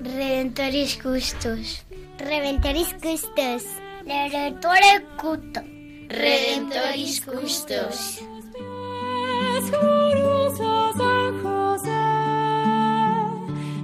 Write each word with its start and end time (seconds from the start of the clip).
Redentoris 0.00 0.96
Custos. 1.02 1.82
Redentoris 2.18 2.94
Custos. 3.02 3.64
Redentore 4.06 5.04
Cuto. 5.16 5.60
Redentoris 6.08 7.20
Custos. 7.22 8.20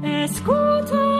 Escucha 0.05 1.20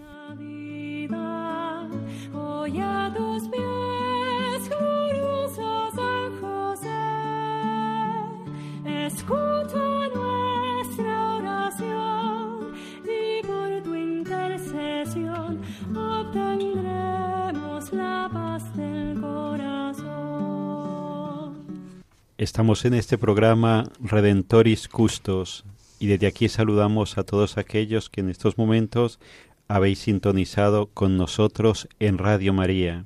Estamos 22.41 22.85
en 22.85 22.95
este 22.95 23.19
programa 23.19 23.83
Redentoris 23.99 24.87
Custos 24.87 25.63
y 25.99 26.07
desde 26.07 26.25
aquí 26.25 26.49
saludamos 26.49 27.19
a 27.19 27.23
todos 27.23 27.59
aquellos 27.59 28.09
que 28.09 28.21
en 28.21 28.31
estos 28.31 28.57
momentos 28.57 29.19
habéis 29.67 29.99
sintonizado 29.99 30.87
con 30.87 31.17
nosotros 31.17 31.87
en 31.99 32.17
Radio 32.17 32.51
María. 32.51 33.05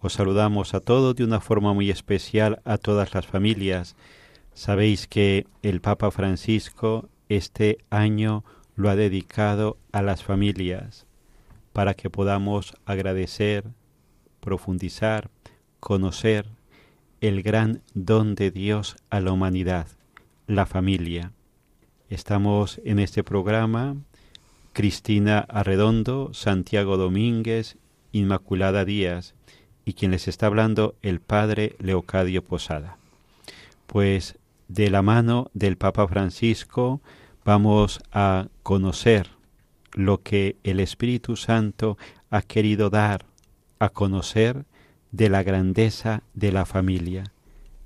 Os 0.00 0.12
saludamos 0.12 0.74
a 0.74 0.80
todos 0.80 1.16
de 1.16 1.24
una 1.24 1.40
forma 1.40 1.72
muy 1.72 1.88
especial 1.88 2.60
a 2.66 2.76
todas 2.76 3.14
las 3.14 3.26
familias. 3.26 3.96
Sabéis 4.52 5.06
que 5.06 5.46
el 5.62 5.80
Papa 5.80 6.10
Francisco 6.10 7.08
este 7.30 7.78
año 7.88 8.44
lo 8.76 8.90
ha 8.90 8.96
dedicado 8.96 9.78
a 9.90 10.02
las 10.02 10.22
familias 10.22 11.06
para 11.72 11.94
que 11.94 12.10
podamos 12.10 12.74
agradecer, 12.84 13.64
profundizar, 14.42 15.30
conocer 15.80 16.57
el 17.20 17.42
gran 17.42 17.82
don 17.94 18.34
de 18.34 18.50
Dios 18.50 18.96
a 19.10 19.20
la 19.20 19.32
humanidad, 19.32 19.88
la 20.46 20.66
familia. 20.66 21.32
Estamos 22.10 22.80
en 22.84 23.00
este 23.00 23.24
programa 23.24 23.96
Cristina 24.72 25.40
Arredondo, 25.48 26.32
Santiago 26.32 26.96
Domínguez, 26.96 27.76
Inmaculada 28.12 28.84
Díaz 28.84 29.34
y 29.84 29.94
quien 29.94 30.12
les 30.12 30.28
está 30.28 30.46
hablando 30.46 30.94
el 31.02 31.20
Padre 31.20 31.74
Leocadio 31.80 32.44
Posada. 32.44 32.98
Pues 33.86 34.38
de 34.68 34.90
la 34.90 35.02
mano 35.02 35.50
del 35.54 35.76
Papa 35.76 36.06
Francisco 36.06 37.00
vamos 37.44 38.00
a 38.12 38.46
conocer 38.62 39.30
lo 39.92 40.22
que 40.22 40.56
el 40.62 40.78
Espíritu 40.78 41.34
Santo 41.34 41.98
ha 42.30 42.42
querido 42.42 42.90
dar 42.90 43.24
a 43.80 43.88
conocer 43.88 44.66
de 45.12 45.28
la 45.28 45.42
grandeza 45.42 46.22
de 46.34 46.52
la 46.52 46.64
familia. 46.64 47.24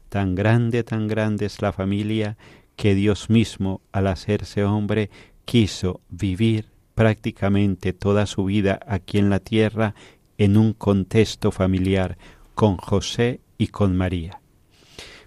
Tan 0.08 0.34
grande, 0.34 0.84
tan 0.84 1.08
grande 1.08 1.46
es 1.46 1.62
la 1.62 1.72
familia 1.72 2.36
que 2.76 2.94
Dios 2.94 3.30
mismo, 3.30 3.80
al 3.92 4.06
hacerse 4.06 4.64
hombre, 4.64 5.10
quiso 5.44 6.00
vivir 6.10 6.66
prácticamente 6.94 7.92
toda 7.92 8.26
su 8.26 8.44
vida 8.44 8.80
aquí 8.86 9.18
en 9.18 9.30
la 9.30 9.40
tierra 9.40 9.94
en 10.38 10.56
un 10.56 10.72
contexto 10.72 11.50
familiar 11.52 12.18
con 12.54 12.76
José 12.76 13.40
y 13.58 13.68
con 13.68 13.96
María. 13.96 14.40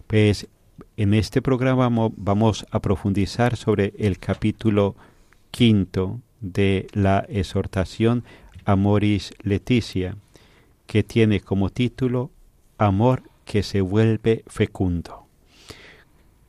Pues 0.08 0.48
en 0.98 1.14
este 1.14 1.42
programa 1.42 1.90
vamos 1.90 2.66
a 2.72 2.82
profundizar 2.82 3.56
sobre 3.56 3.94
el 3.98 4.20
capítulo 4.20 4.96
quinto 5.52 6.20
de 6.42 6.88
la 6.94 7.26
exhortación 7.30 8.24
Amoris 8.66 9.34
Leticia, 9.42 10.18
que 10.88 11.04
tiene 11.04 11.40
como 11.40 11.70
título 11.70 12.32
Amor 12.78 13.24
que 13.46 13.64
se 13.64 13.82
vuelve 13.82 14.44
fecundo. 14.48 15.26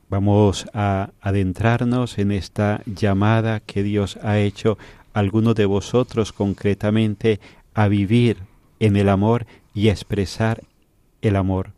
Vamos 0.09 0.67
a 0.73 1.11
adentrarnos 1.21 2.17
en 2.17 2.31
esta 2.31 2.81
llamada 2.85 3.59
que 3.59 3.83
Dios 3.83 4.17
ha 4.23 4.39
hecho 4.39 4.77
a 5.13 5.19
algunos 5.19 5.55
de 5.55 5.65
vosotros 5.65 6.31
concretamente 6.31 7.39
a 7.73 7.87
vivir 7.87 8.37
en 8.79 8.95
el 8.95 9.09
amor 9.09 9.45
y 9.73 9.89
a 9.89 9.91
expresar 9.91 10.63
el 11.21 11.35
amor, 11.35 11.73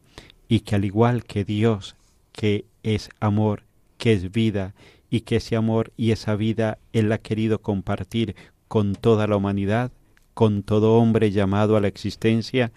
y 0.47 0.61
que 0.61 0.75
al 0.75 0.85
igual 0.85 1.23
que 1.23 1.43
Dios, 1.43 1.95
que 2.31 2.65
es 2.83 3.09
amor, 3.19 3.63
que 3.97 4.13
es 4.13 4.31
vida, 4.31 4.73
y 5.09 5.21
que 5.21 5.37
ese 5.37 5.55
amor 5.55 5.91
y 5.97 6.11
esa 6.11 6.35
vida 6.35 6.77
Él 6.93 7.11
ha 7.11 7.17
querido 7.17 7.59
compartir 7.59 8.35
con 8.67 8.93
toda 8.93 9.27
la 9.27 9.35
humanidad, 9.35 9.91
con 10.39 10.63
todo 10.63 10.95
hombre 10.95 11.31
llamado 11.31 11.75
a 11.75 11.81
la 11.81 11.89
existencia, 11.89 12.71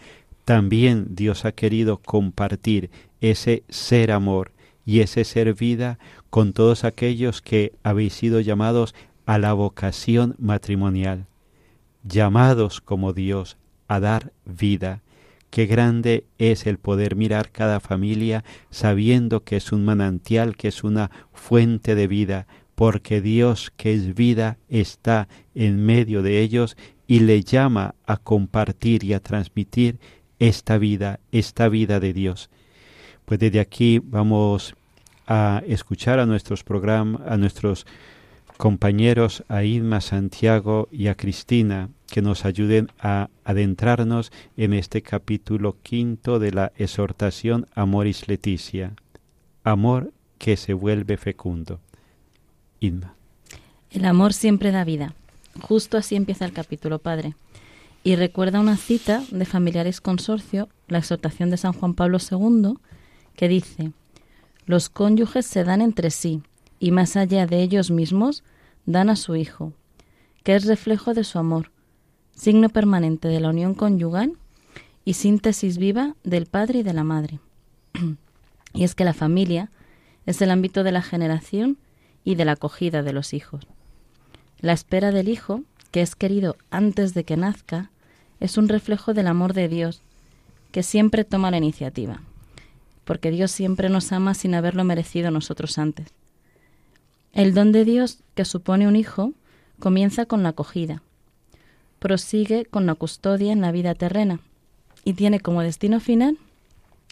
también 0.44 1.06
Dios 1.10 1.44
ha 1.44 1.52
querido 1.52 1.98
compartir 1.98 2.90
ese 3.20 3.62
ser 3.68 4.10
amor 4.10 4.50
y 4.84 4.98
ese 4.98 5.22
ser 5.22 5.54
vida 5.54 6.00
con 6.28 6.54
todos 6.54 6.82
aquellos 6.82 7.40
que 7.40 7.72
habéis 7.84 8.14
sido 8.14 8.40
llamados 8.40 8.96
a 9.26 9.38
la 9.38 9.52
vocación 9.52 10.34
matrimonial, 10.40 11.26
llamados 12.02 12.80
como 12.80 13.12
Dios 13.12 13.58
a 13.86 14.00
dar 14.00 14.32
vida. 14.44 15.02
Qué 15.50 15.66
grande 15.66 16.24
es 16.38 16.66
el 16.66 16.78
poder 16.78 17.14
mirar 17.14 17.52
cada 17.52 17.78
familia 17.78 18.42
sabiendo 18.70 19.44
que 19.44 19.54
es 19.54 19.70
un 19.70 19.84
manantial, 19.84 20.56
que 20.56 20.66
es 20.66 20.82
una 20.82 21.12
fuente 21.32 21.94
de 21.94 22.08
vida, 22.08 22.48
porque 22.74 23.20
Dios, 23.20 23.72
que 23.76 23.94
es 23.94 24.16
vida, 24.16 24.58
está 24.68 25.28
en 25.54 25.86
medio 25.86 26.22
de 26.22 26.40
ellos 26.40 26.76
y 27.12 27.20
le 27.20 27.42
llama 27.42 27.94
a 28.06 28.16
compartir 28.16 29.04
y 29.04 29.12
a 29.12 29.20
transmitir 29.20 29.98
esta 30.38 30.78
vida, 30.78 31.20
esta 31.30 31.68
vida 31.68 32.00
de 32.00 32.14
Dios. 32.14 32.48
Pues 33.26 33.38
desde 33.38 33.60
aquí 33.60 33.98
vamos 34.02 34.74
a 35.26 35.62
escuchar 35.66 36.20
a 36.20 36.24
nuestros 36.24 36.64
programas, 36.64 37.20
a 37.28 37.36
nuestros 37.36 37.86
compañeros, 38.56 39.44
a 39.48 39.62
Inma, 39.62 40.00
Santiago 40.00 40.88
y 40.90 41.08
a 41.08 41.14
Cristina, 41.14 41.90
que 42.10 42.22
nos 42.22 42.46
ayuden 42.46 42.88
a 42.98 43.28
adentrarnos 43.44 44.32
en 44.56 44.72
este 44.72 45.02
capítulo 45.02 45.76
quinto 45.82 46.38
de 46.38 46.52
la 46.52 46.72
exhortación 46.76 47.66
Amoris 47.74 48.26
Leticia, 48.26 48.94
amor 49.64 50.14
que 50.38 50.56
se 50.56 50.72
vuelve 50.72 51.18
fecundo. 51.18 51.78
El 52.80 54.04
amor 54.06 54.32
siempre 54.32 54.70
da 54.70 54.84
vida. 54.84 55.14
Justo 55.60 55.96
así 55.96 56.16
empieza 56.16 56.44
el 56.44 56.52
capítulo, 56.52 56.98
Padre. 56.98 57.34
Y 58.04 58.16
recuerda 58.16 58.60
una 58.60 58.76
cita 58.76 59.22
de 59.30 59.44
Familiares 59.44 60.00
Consorcio, 60.00 60.68
la 60.88 60.98
exhortación 60.98 61.50
de 61.50 61.56
San 61.56 61.72
Juan 61.72 61.94
Pablo 61.94 62.18
II, 62.18 62.74
que 63.36 63.48
dice, 63.48 63.92
los 64.66 64.88
cónyuges 64.88 65.46
se 65.46 65.64
dan 65.64 65.80
entre 65.80 66.10
sí 66.10 66.42
y 66.80 66.90
más 66.90 67.16
allá 67.16 67.46
de 67.46 67.62
ellos 67.62 67.90
mismos 67.90 68.42
dan 68.86 69.10
a 69.10 69.16
su 69.16 69.36
hijo, 69.36 69.72
que 70.42 70.56
es 70.56 70.66
reflejo 70.66 71.14
de 71.14 71.24
su 71.24 71.38
amor, 71.38 71.70
signo 72.34 72.68
permanente 72.68 73.28
de 73.28 73.40
la 73.40 73.50
unión 73.50 73.74
conyugal 73.74 74.32
y 75.04 75.14
síntesis 75.14 75.78
viva 75.78 76.16
del 76.24 76.46
padre 76.46 76.80
y 76.80 76.82
de 76.82 76.92
la 76.92 77.04
madre. 77.04 77.40
Y 78.74 78.84
es 78.84 78.94
que 78.94 79.04
la 79.04 79.12
familia 79.12 79.70
es 80.24 80.40
el 80.40 80.50
ámbito 80.50 80.82
de 80.82 80.92
la 80.92 81.02
generación 81.02 81.76
y 82.24 82.36
de 82.36 82.46
la 82.46 82.52
acogida 82.52 83.02
de 83.02 83.12
los 83.12 83.34
hijos. 83.34 83.66
La 84.62 84.72
espera 84.72 85.10
del 85.10 85.28
hijo, 85.28 85.62
que 85.90 86.02
es 86.02 86.14
querido 86.14 86.56
antes 86.70 87.14
de 87.14 87.24
que 87.24 87.36
nazca, 87.36 87.90
es 88.38 88.56
un 88.56 88.68
reflejo 88.68 89.12
del 89.12 89.26
amor 89.26 89.54
de 89.54 89.68
Dios, 89.68 90.02
que 90.70 90.84
siempre 90.84 91.24
toma 91.24 91.50
la 91.50 91.58
iniciativa, 91.58 92.22
porque 93.04 93.32
Dios 93.32 93.50
siempre 93.50 93.88
nos 93.88 94.12
ama 94.12 94.34
sin 94.34 94.54
haberlo 94.54 94.84
merecido 94.84 95.32
nosotros 95.32 95.78
antes. 95.78 96.14
El 97.32 97.54
don 97.54 97.72
de 97.72 97.84
Dios 97.84 98.20
que 98.34 98.44
supone 98.44 98.86
un 98.86 98.94
hijo 98.94 99.32
comienza 99.80 100.26
con 100.26 100.44
la 100.44 100.50
acogida, 100.50 101.02
prosigue 101.98 102.64
con 102.64 102.86
la 102.86 102.94
custodia 102.94 103.52
en 103.52 103.60
la 103.60 103.72
vida 103.72 103.94
terrena 103.96 104.40
y 105.04 105.14
tiene 105.14 105.40
como 105.40 105.62
destino 105.62 105.98
final 105.98 106.38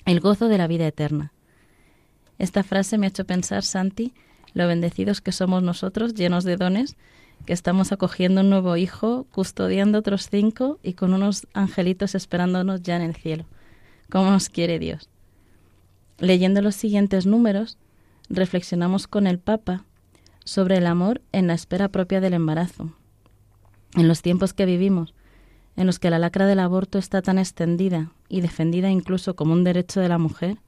el 0.06 0.20
gozo 0.20 0.48
de 0.48 0.58
la 0.58 0.68
vida 0.68 0.86
eterna. 0.86 1.32
Esta 2.38 2.62
frase 2.62 2.96
me 2.96 3.06
ha 3.06 3.08
hecho 3.08 3.24
pensar, 3.24 3.64
Santi, 3.64 4.12
lo 4.54 4.68
bendecidos 4.68 5.20
que 5.20 5.32
somos 5.32 5.64
nosotros, 5.64 6.14
llenos 6.14 6.44
de 6.44 6.56
dones, 6.56 6.96
que 7.46 7.52
estamos 7.52 7.92
acogiendo 7.92 8.42
un 8.42 8.50
nuevo 8.50 8.76
hijo, 8.76 9.26
custodiando 9.30 9.98
otros 9.98 10.28
cinco 10.30 10.78
y 10.82 10.94
con 10.94 11.14
unos 11.14 11.46
angelitos 11.54 12.14
esperándonos 12.14 12.82
ya 12.82 12.96
en 12.96 13.02
el 13.02 13.16
cielo. 13.16 13.44
¿Cómo 14.10 14.30
nos 14.30 14.48
quiere 14.48 14.78
Dios? 14.78 15.08
Leyendo 16.18 16.62
los 16.62 16.74
siguientes 16.74 17.26
números, 17.26 17.78
reflexionamos 18.28 19.06
con 19.06 19.26
el 19.26 19.38
Papa 19.38 19.84
sobre 20.44 20.76
el 20.76 20.86
amor 20.86 21.20
en 21.32 21.46
la 21.46 21.54
espera 21.54 21.88
propia 21.88 22.20
del 22.20 22.34
embarazo. 22.34 22.92
En 23.94 24.08
los 24.08 24.22
tiempos 24.22 24.52
que 24.52 24.66
vivimos, 24.66 25.14
en 25.76 25.86
los 25.86 25.98
que 25.98 26.10
la 26.10 26.18
lacra 26.18 26.46
del 26.46 26.60
aborto 26.60 26.98
está 26.98 27.22
tan 27.22 27.38
extendida 27.38 28.12
y 28.28 28.40
defendida 28.40 28.90
incluso 28.90 29.34
como 29.34 29.52
un 29.52 29.64
derecho 29.64 30.00
de 30.00 30.08
la 30.08 30.18
mujer, 30.18 30.58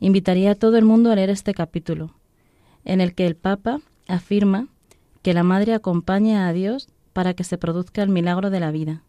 invitaría 0.00 0.52
a 0.52 0.54
todo 0.54 0.76
el 0.76 0.84
mundo 0.84 1.10
a 1.10 1.14
leer 1.14 1.30
este 1.30 1.54
capítulo, 1.54 2.14
en 2.84 3.00
el 3.00 3.14
que 3.14 3.26
el 3.26 3.36
Papa 3.36 3.80
afirma 4.08 4.68
que 5.24 5.32
la 5.32 5.42
madre 5.42 5.72
acompaña 5.72 6.46
a 6.46 6.52
Dios 6.52 6.90
para 7.14 7.32
que 7.32 7.44
se 7.44 7.56
produzca 7.56 8.02
el 8.02 8.10
milagro 8.10 8.50
de 8.50 8.60
la 8.60 8.70
vida, 8.70 9.02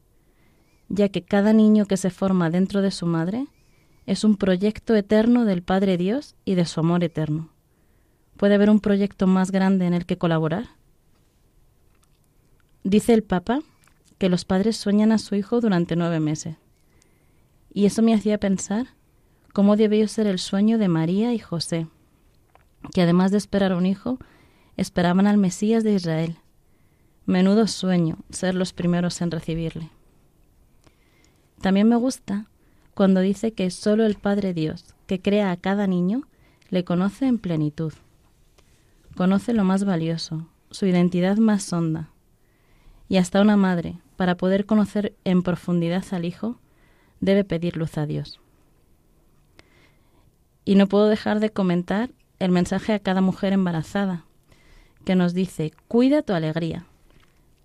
ya 0.87 1.09
que 1.09 1.21
cada 1.21 1.51
niño 1.51 1.87
que 1.87 1.97
se 1.97 2.09
forma 2.09 2.49
dentro 2.49 2.81
de 2.81 2.91
su 2.91 3.05
madre 3.05 3.47
es 4.05 4.23
un 4.23 4.37
proyecto 4.37 4.95
eterno 4.95 5.43
del 5.43 5.61
Padre 5.61 5.97
Dios 5.97 6.35
y 6.45 6.55
de 6.55 6.65
su 6.65 6.79
amor 6.79 7.03
eterno. 7.03 7.49
¿Puede 8.37 8.55
haber 8.55 8.69
un 8.69 8.79
proyecto 8.79 9.27
más 9.27 9.51
grande 9.51 9.87
en 9.87 9.93
el 9.93 10.05
que 10.05 10.17
colaborar? 10.17 10.67
Dice 12.85 13.13
el 13.13 13.23
Papa 13.23 13.59
que 14.17 14.29
los 14.29 14.45
padres 14.45 14.77
sueñan 14.77 15.11
a 15.11 15.17
su 15.17 15.35
hijo 15.35 15.59
durante 15.59 15.97
nueve 15.97 16.21
meses. 16.21 16.55
Y 17.73 17.87
eso 17.87 18.01
me 18.01 18.13
hacía 18.13 18.37
pensar 18.37 18.87
cómo 19.51 19.75
debió 19.75 20.07
ser 20.07 20.27
el 20.27 20.39
sueño 20.39 20.77
de 20.77 20.87
María 20.87 21.33
y 21.33 21.39
José, 21.39 21.87
que 22.93 23.01
además 23.01 23.31
de 23.31 23.37
esperar 23.37 23.73
un 23.73 23.85
hijo, 23.85 24.17
esperaban 24.77 25.27
al 25.27 25.37
Mesías 25.37 25.83
de 25.83 25.93
Israel. 25.93 26.37
Menudo 27.25 27.67
sueño 27.67 28.17
ser 28.29 28.55
los 28.55 28.73
primeros 28.73 29.21
en 29.21 29.31
recibirle. 29.31 29.89
También 31.61 31.89
me 31.89 31.95
gusta 31.95 32.45
cuando 32.93 33.21
dice 33.21 33.53
que 33.53 33.71
solo 33.71 34.05
el 34.05 34.15
Padre 34.15 34.53
Dios, 34.53 34.95
que 35.07 35.21
crea 35.21 35.51
a 35.51 35.57
cada 35.57 35.87
niño, 35.87 36.23
le 36.69 36.83
conoce 36.83 37.25
en 37.27 37.39
plenitud. 37.39 37.93
Conoce 39.15 39.53
lo 39.53 39.63
más 39.63 39.83
valioso, 39.83 40.47
su 40.71 40.85
identidad 40.85 41.37
más 41.37 41.71
honda. 41.73 42.09
Y 43.09 43.17
hasta 43.17 43.41
una 43.41 43.57
madre, 43.57 43.99
para 44.15 44.35
poder 44.35 44.65
conocer 44.65 45.15
en 45.23 45.43
profundidad 45.43 46.03
al 46.11 46.25
Hijo, 46.25 46.59
debe 47.19 47.43
pedir 47.43 47.77
luz 47.77 47.97
a 47.97 48.05
Dios. 48.05 48.39
Y 50.63 50.75
no 50.75 50.87
puedo 50.87 51.07
dejar 51.07 51.39
de 51.39 51.51
comentar 51.51 52.11
el 52.39 52.51
mensaje 52.51 52.93
a 52.93 52.99
cada 52.99 53.21
mujer 53.21 53.53
embarazada, 53.53 54.25
que 55.05 55.15
nos 55.15 55.33
dice, 55.33 55.71
cuida 55.87 56.23
tu 56.23 56.33
alegría, 56.33 56.85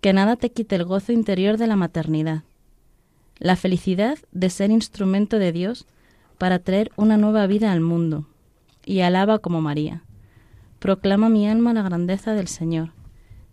que 0.01 0.13
nada 0.13 0.37
te 0.37 0.53
quite 0.53 0.77
el 0.77 0.85
gozo 0.85 1.13
interior 1.13 1.57
de 1.57 1.67
la 1.67 1.77
maternidad, 1.77 2.45
la 3.39 3.57
felicidad 3.57 4.19
de 4.31 4.51
ser 4.51 4.71
instrumento 4.71 5.39
de 5.39 5.51
Dios 5.51 5.87
para 6.39 6.61
traer 6.61 6.93
una 6.97 7.17
nueva 7.17 7.47
vida 7.47 7.73
al 7.73 7.81
mundo, 7.81 8.27
y 8.85 9.01
alaba 9.01 9.41
como 9.41 9.61
María. 9.61 10.03
Proclama 10.79 11.29
mi 11.29 11.49
alma 11.49 11.73
la 11.73 11.83
grandeza 11.83 12.35
del 12.35 12.49
Señor, 12.49 12.93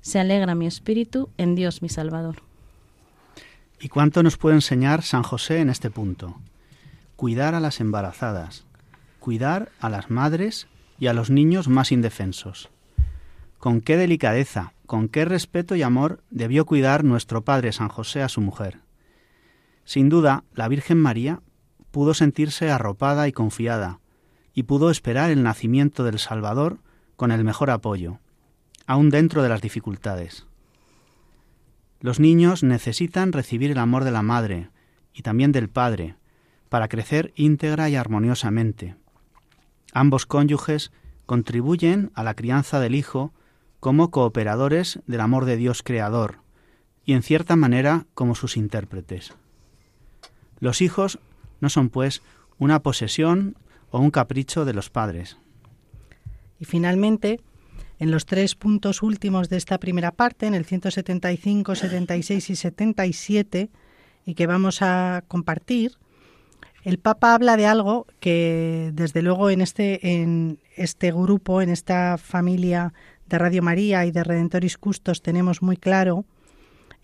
se 0.01 0.19
alegra 0.19 0.55
mi 0.55 0.67
espíritu 0.67 1.29
en 1.37 1.55
Dios 1.55 1.81
mi 1.81 1.89
Salvador. 1.89 2.43
¿Y 3.79 3.89
cuánto 3.89 4.23
nos 4.23 4.37
puede 4.37 4.55
enseñar 4.55 5.03
San 5.03 5.23
José 5.23 5.59
en 5.59 5.69
este 5.69 5.89
punto? 5.89 6.35
Cuidar 7.15 7.55
a 7.55 7.59
las 7.59 7.79
embarazadas, 7.79 8.65
cuidar 9.19 9.69
a 9.79 9.89
las 9.89 10.09
madres 10.09 10.67
y 10.99 11.07
a 11.07 11.13
los 11.13 11.29
niños 11.29 11.67
más 11.67 11.91
indefensos. 11.91 12.69
Con 13.59 13.81
qué 13.81 13.97
delicadeza, 13.97 14.73
con 14.85 15.09
qué 15.09 15.25
respeto 15.25 15.75
y 15.75 15.81
amor 15.81 16.23
debió 16.29 16.65
cuidar 16.65 17.03
nuestro 17.03 17.43
Padre 17.43 17.71
San 17.71 17.89
José 17.89 18.21
a 18.21 18.29
su 18.29 18.41
mujer. 18.41 18.79
Sin 19.83 20.09
duda, 20.09 20.43
la 20.53 20.67
Virgen 20.67 20.99
María 20.99 21.41
pudo 21.91 22.13
sentirse 22.13 22.69
arropada 22.69 23.27
y 23.27 23.31
confiada, 23.31 23.99
y 24.53 24.63
pudo 24.63 24.91
esperar 24.91 25.31
el 25.31 25.43
nacimiento 25.43 26.03
del 26.03 26.19
Salvador 26.19 26.79
con 27.15 27.31
el 27.31 27.43
mejor 27.43 27.69
apoyo, 27.69 28.19
aun 28.85 29.09
dentro 29.09 29.43
de 29.43 29.49
las 29.49 29.61
dificultades. 29.61 30.45
Los 31.99 32.19
niños 32.19 32.63
necesitan 32.63 33.31
recibir 33.31 33.71
el 33.71 33.79
amor 33.79 34.03
de 34.03 34.11
la 34.11 34.21
madre 34.21 34.69
y 35.13 35.23
también 35.23 35.51
del 35.51 35.69
padre 35.69 36.15
para 36.69 36.87
crecer 36.87 37.33
íntegra 37.35 37.89
y 37.89 37.95
armoniosamente. 37.95 38.95
Ambos 39.93 40.25
cónyuges 40.25 40.91
contribuyen 41.25 42.11
a 42.13 42.23
la 42.23 42.35
crianza 42.35 42.79
del 42.79 42.93
hijo 42.93 43.33
como 43.79 44.11
cooperadores 44.11 44.99
del 45.07 45.21
amor 45.21 45.45
de 45.45 45.57
Dios 45.57 45.83
Creador 45.83 46.39
y 47.05 47.13
en 47.13 47.23
cierta 47.23 47.55
manera 47.55 48.05
como 48.13 48.35
sus 48.35 48.57
intérpretes. 48.57 49.33
Los 50.59 50.81
hijos 50.81 51.19
no 51.61 51.69
son, 51.69 51.89
pues, 51.89 52.21
una 52.57 52.81
posesión 52.81 53.55
o 53.89 53.99
un 53.99 54.11
capricho 54.11 54.65
de 54.65 54.73
los 54.73 54.89
padres. 54.89 55.37
Y 56.59 56.65
finalmente, 56.65 57.39
en 57.99 58.11
los 58.11 58.25
tres 58.25 58.55
puntos 58.55 59.01
últimos 59.01 59.49
de 59.49 59.57
esta 59.57 59.79
primera 59.79 60.11
parte, 60.11 60.47
en 60.47 60.53
el 60.53 60.65
175, 60.65 61.75
76 61.75 62.49
y 62.49 62.55
77, 62.55 63.69
y 64.25 64.33
que 64.33 64.47
vamos 64.47 64.81
a 64.81 65.23
compartir, 65.27 65.93
el 66.83 66.99
Papa 66.99 67.33
habla 67.33 67.57
de 67.57 67.65
algo 67.65 68.07
que, 68.19 68.91
desde 68.93 69.21
luego, 69.21 69.49
en 69.49 69.61
este, 69.61 70.21
en 70.21 70.59
este 70.75 71.11
grupo, 71.11 71.61
en 71.61 71.69
esta 71.69 72.17
familia 72.17 72.93
de 73.29 73.37
Radio 73.37 73.61
María 73.61 74.05
y 74.05 74.11
de 74.11 74.23
Redentoris 74.23 74.77
Custos 74.77 75.21
tenemos 75.21 75.61
muy 75.61 75.77
claro, 75.77 76.25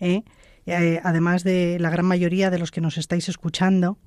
¿eh? 0.00 0.22
Eh, 0.66 1.00
además 1.04 1.44
de 1.44 1.78
la 1.78 1.90
gran 1.90 2.06
mayoría 2.06 2.50
de 2.50 2.58
los 2.58 2.70
que 2.70 2.80
nos 2.80 2.96
estáis 2.96 3.28
escuchando, 3.28 3.98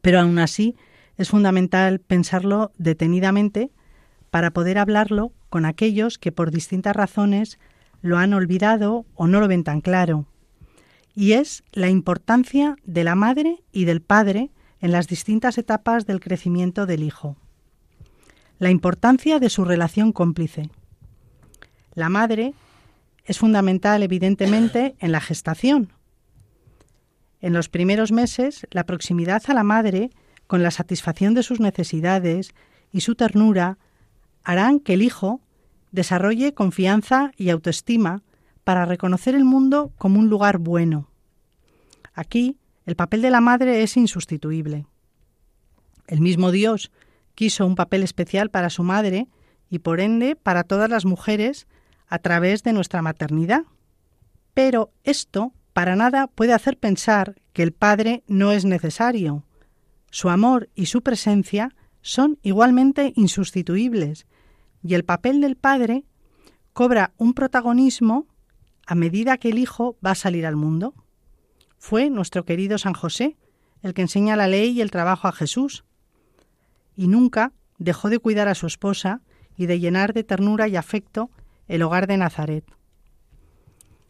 pero 0.00 0.20
aún 0.20 0.38
así 0.38 0.76
es 1.16 1.30
fundamental 1.30 1.98
pensarlo 1.98 2.70
detenidamente 2.78 3.70
para 4.30 4.52
poder 4.52 4.78
hablarlo 4.78 5.32
con 5.50 5.64
aquellos 5.64 6.18
que 6.18 6.32
por 6.32 6.50
distintas 6.50 6.94
razones 6.94 7.58
lo 8.00 8.18
han 8.18 8.34
olvidado 8.34 9.04
o 9.14 9.26
no 9.26 9.40
lo 9.40 9.48
ven 9.48 9.64
tan 9.64 9.80
claro. 9.80 10.26
Y 11.14 11.32
es 11.32 11.62
la 11.72 11.90
importancia 11.90 12.76
de 12.84 13.04
la 13.04 13.14
madre 13.14 13.62
y 13.72 13.84
del 13.84 14.00
padre 14.00 14.50
en 14.80 14.92
las 14.92 15.08
distintas 15.08 15.58
etapas 15.58 16.06
del 16.06 16.20
crecimiento 16.20 16.86
del 16.86 17.02
hijo. 17.02 17.36
La 18.58 18.70
importancia 18.70 19.38
de 19.38 19.50
su 19.50 19.64
relación 19.64 20.12
cómplice. 20.12 20.70
La 21.94 22.08
madre 22.08 22.54
es 23.24 23.38
fundamental, 23.38 24.02
evidentemente, 24.02 24.94
en 24.98 25.12
la 25.12 25.20
gestación. 25.20 25.92
En 27.40 27.52
los 27.52 27.68
primeros 27.68 28.12
meses, 28.12 28.66
la 28.70 28.84
proximidad 28.84 29.42
a 29.48 29.54
la 29.54 29.62
madre, 29.62 30.10
con 30.46 30.62
la 30.62 30.70
satisfacción 30.70 31.34
de 31.34 31.42
sus 31.42 31.60
necesidades 31.60 32.54
y 32.92 33.00
su 33.00 33.14
ternura, 33.14 33.78
harán 34.44 34.80
que 34.80 34.94
el 34.94 35.02
hijo 35.02 35.40
desarrolle 35.90 36.54
confianza 36.54 37.32
y 37.36 37.50
autoestima 37.50 38.22
para 38.64 38.86
reconocer 38.86 39.34
el 39.34 39.44
mundo 39.44 39.92
como 39.98 40.18
un 40.18 40.28
lugar 40.28 40.58
bueno. 40.58 41.08
Aquí, 42.14 42.58
el 42.86 42.96
papel 42.96 43.22
de 43.22 43.30
la 43.30 43.40
madre 43.40 43.82
es 43.82 43.96
insustituible. 43.96 44.86
El 46.06 46.20
mismo 46.20 46.50
Dios 46.50 46.90
quiso 47.34 47.66
un 47.66 47.74
papel 47.74 48.02
especial 48.02 48.50
para 48.50 48.70
su 48.70 48.82
madre 48.82 49.28
y 49.70 49.78
por 49.78 50.00
ende 50.00 50.36
para 50.36 50.64
todas 50.64 50.90
las 50.90 51.04
mujeres 51.04 51.66
a 52.12 52.18
través 52.18 52.62
de 52.62 52.74
nuestra 52.74 53.00
maternidad. 53.00 53.62
Pero 54.52 54.92
esto 55.02 55.54
para 55.72 55.96
nada 55.96 56.26
puede 56.26 56.52
hacer 56.52 56.76
pensar 56.76 57.40
que 57.54 57.62
el 57.62 57.72
Padre 57.72 58.22
no 58.26 58.52
es 58.52 58.66
necesario. 58.66 59.44
Su 60.10 60.28
amor 60.28 60.68
y 60.74 60.86
su 60.86 61.00
presencia 61.00 61.74
son 62.02 62.38
igualmente 62.42 63.14
insustituibles, 63.16 64.26
y 64.82 64.92
el 64.92 65.06
papel 65.06 65.40
del 65.40 65.56
Padre 65.56 66.04
cobra 66.74 67.14
un 67.16 67.32
protagonismo 67.32 68.26
a 68.86 68.94
medida 68.94 69.38
que 69.38 69.48
el 69.48 69.58
Hijo 69.58 69.96
va 70.04 70.10
a 70.10 70.14
salir 70.14 70.44
al 70.44 70.56
mundo. 70.56 70.92
Fue 71.78 72.10
nuestro 72.10 72.44
querido 72.44 72.76
San 72.76 72.92
José 72.92 73.38
el 73.80 73.94
que 73.94 74.02
enseña 74.02 74.36
la 74.36 74.48
ley 74.48 74.72
y 74.72 74.82
el 74.82 74.90
trabajo 74.90 75.28
a 75.28 75.32
Jesús. 75.32 75.84
y 76.94 77.08
nunca 77.08 77.54
dejó 77.78 78.10
de 78.10 78.18
cuidar 78.18 78.48
a 78.48 78.54
su 78.54 78.66
esposa 78.66 79.22
y 79.56 79.64
de 79.64 79.80
llenar 79.80 80.12
de 80.12 80.24
ternura 80.24 80.68
y 80.68 80.76
afecto 80.76 81.30
el 81.68 81.82
hogar 81.82 82.06
de 82.06 82.16
Nazaret. 82.16 82.64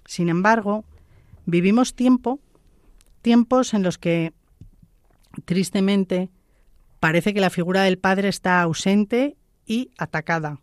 Sin 0.05 0.29
embargo, 0.29 0.85
vivimos 1.47 1.95
tiempo, 1.95 2.41
tiempos 3.21 3.75
en 3.75 3.83
los 3.83 3.99
que, 3.99 4.33
tristemente, 5.45 6.31
parece 7.01 7.35
que 7.35 7.41
la 7.41 7.51
figura 7.51 7.83
del 7.83 7.99
Padre 7.99 8.29
está 8.29 8.63
ausente 8.63 9.37
y 9.67 9.91
atacada. 9.99 10.61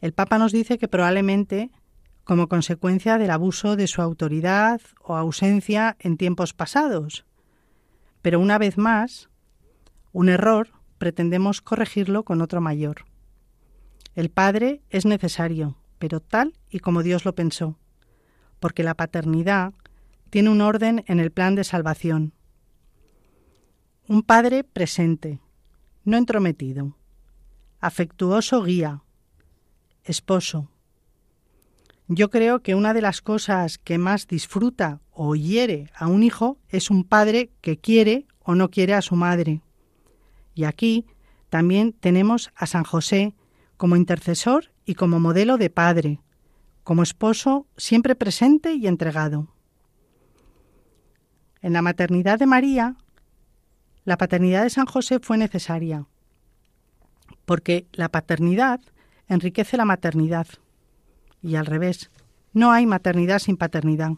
El 0.00 0.12
Papa 0.12 0.38
nos 0.38 0.52
dice 0.52 0.78
que 0.78 0.88
probablemente 0.88 1.70
como 2.26 2.48
consecuencia 2.48 3.18
del 3.18 3.30
abuso 3.30 3.76
de 3.76 3.86
su 3.86 4.02
autoridad 4.02 4.80
o 5.00 5.16
ausencia 5.16 5.96
en 6.00 6.16
tiempos 6.16 6.52
pasados. 6.52 7.24
Pero 8.20 8.40
una 8.40 8.58
vez 8.58 8.78
más, 8.78 9.30
un 10.12 10.28
error 10.28 10.70
pretendemos 10.98 11.60
corregirlo 11.60 12.24
con 12.24 12.42
otro 12.42 12.60
mayor. 12.60 13.04
El 14.16 14.30
Padre 14.30 14.80
es 14.88 15.04
necesario, 15.04 15.76
pero 15.98 16.20
tal 16.20 16.54
y 16.70 16.78
como 16.78 17.02
Dios 17.02 17.26
lo 17.26 17.34
pensó, 17.34 17.78
porque 18.60 18.82
la 18.82 18.94
paternidad 18.94 19.74
tiene 20.30 20.48
un 20.48 20.62
orden 20.62 21.04
en 21.06 21.20
el 21.20 21.30
plan 21.30 21.54
de 21.54 21.64
salvación. 21.64 22.32
Un 24.08 24.22
Padre 24.22 24.64
presente, 24.64 25.38
no 26.04 26.16
entrometido, 26.16 26.96
afectuoso 27.78 28.62
guía, 28.62 29.02
esposo. 30.02 30.70
Yo 32.08 32.30
creo 32.30 32.62
que 32.62 32.74
una 32.74 32.94
de 32.94 33.02
las 33.02 33.20
cosas 33.20 33.76
que 33.76 33.98
más 33.98 34.26
disfruta 34.28 35.02
o 35.12 35.34
hiere 35.34 35.90
a 35.94 36.06
un 36.06 36.22
hijo 36.22 36.56
es 36.70 36.88
un 36.88 37.04
padre 37.04 37.50
que 37.60 37.76
quiere 37.76 38.26
o 38.40 38.54
no 38.54 38.70
quiere 38.70 38.94
a 38.94 39.02
su 39.02 39.14
madre. 39.14 39.60
Y 40.54 40.64
aquí 40.64 41.04
también 41.50 41.92
tenemos 41.92 42.50
a 42.54 42.66
San 42.66 42.84
José 42.84 43.34
como 43.76 43.96
intercesor 43.96 44.72
y 44.84 44.94
como 44.94 45.20
modelo 45.20 45.58
de 45.58 45.70
padre, 45.70 46.20
como 46.82 47.02
esposo 47.02 47.66
siempre 47.76 48.14
presente 48.14 48.74
y 48.74 48.86
entregado. 48.86 49.48
En 51.60 51.72
la 51.72 51.82
maternidad 51.82 52.38
de 52.38 52.46
María, 52.46 52.96
la 54.04 54.16
paternidad 54.16 54.62
de 54.62 54.70
San 54.70 54.86
José 54.86 55.18
fue 55.18 55.36
necesaria, 55.36 56.06
porque 57.44 57.86
la 57.92 58.08
paternidad 58.08 58.80
enriquece 59.28 59.76
la 59.76 59.84
maternidad 59.84 60.46
y 61.42 61.56
al 61.56 61.66
revés, 61.66 62.10
no 62.52 62.72
hay 62.72 62.86
maternidad 62.86 63.38
sin 63.38 63.56
paternidad. 63.56 64.12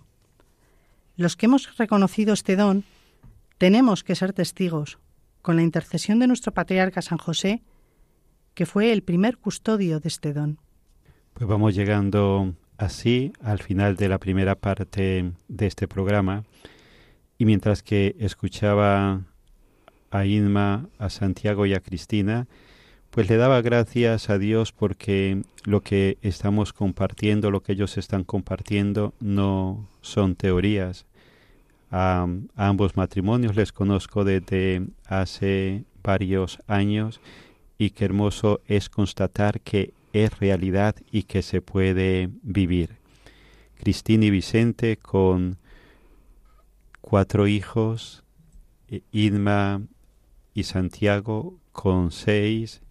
Los 1.16 1.36
que 1.36 1.46
hemos 1.46 1.76
reconocido 1.76 2.32
este 2.32 2.54
don 2.56 2.84
tenemos 3.58 4.04
que 4.04 4.14
ser 4.14 4.32
testigos, 4.32 4.98
con 5.42 5.56
la 5.56 5.62
intercesión 5.62 6.18
de 6.18 6.26
nuestro 6.26 6.52
patriarca 6.52 7.02
San 7.02 7.18
José, 7.18 7.62
que 8.58 8.66
fue 8.66 8.92
el 8.92 9.02
primer 9.02 9.36
custodio 9.36 10.00
de 10.00 10.08
este 10.08 10.32
don. 10.32 10.58
Pues 11.34 11.46
vamos 11.46 11.76
llegando 11.76 12.54
así 12.76 13.32
al 13.40 13.60
final 13.60 13.94
de 13.94 14.08
la 14.08 14.18
primera 14.18 14.56
parte 14.56 15.30
de 15.46 15.66
este 15.68 15.86
programa 15.86 16.42
y 17.38 17.44
mientras 17.44 17.84
que 17.84 18.16
escuchaba 18.18 19.20
a 20.10 20.26
Inma, 20.26 20.88
a 20.98 21.08
Santiago 21.08 21.66
y 21.66 21.74
a 21.74 21.78
Cristina, 21.78 22.48
pues 23.10 23.30
le 23.30 23.36
daba 23.36 23.62
gracias 23.62 24.28
a 24.28 24.38
Dios 24.38 24.72
porque 24.72 25.42
lo 25.62 25.82
que 25.82 26.18
estamos 26.22 26.72
compartiendo, 26.72 27.52
lo 27.52 27.62
que 27.62 27.74
ellos 27.74 27.96
están 27.96 28.24
compartiendo, 28.24 29.14
no 29.20 29.88
son 30.00 30.34
teorías. 30.34 31.06
A, 31.92 32.26
ambos 32.56 32.96
matrimonios 32.96 33.54
les 33.54 33.70
conozco 33.70 34.24
desde 34.24 34.82
hace 35.06 35.84
varios 36.02 36.58
años 36.66 37.20
y 37.78 37.90
qué 37.90 38.04
hermoso 38.04 38.60
es 38.66 38.88
constatar 38.90 39.60
que 39.60 39.94
es 40.12 40.38
realidad 40.38 40.96
y 41.10 41.22
que 41.22 41.42
se 41.42 41.62
puede 41.62 42.28
vivir. 42.42 42.96
Cristina 43.76 44.24
y 44.24 44.30
Vicente 44.30 44.96
con 44.96 45.58
cuatro 47.00 47.46
hijos, 47.46 48.24
Inma 49.12 49.82
y 50.54 50.64
Santiago 50.64 51.54
con 51.72 52.10
seis, 52.10 52.82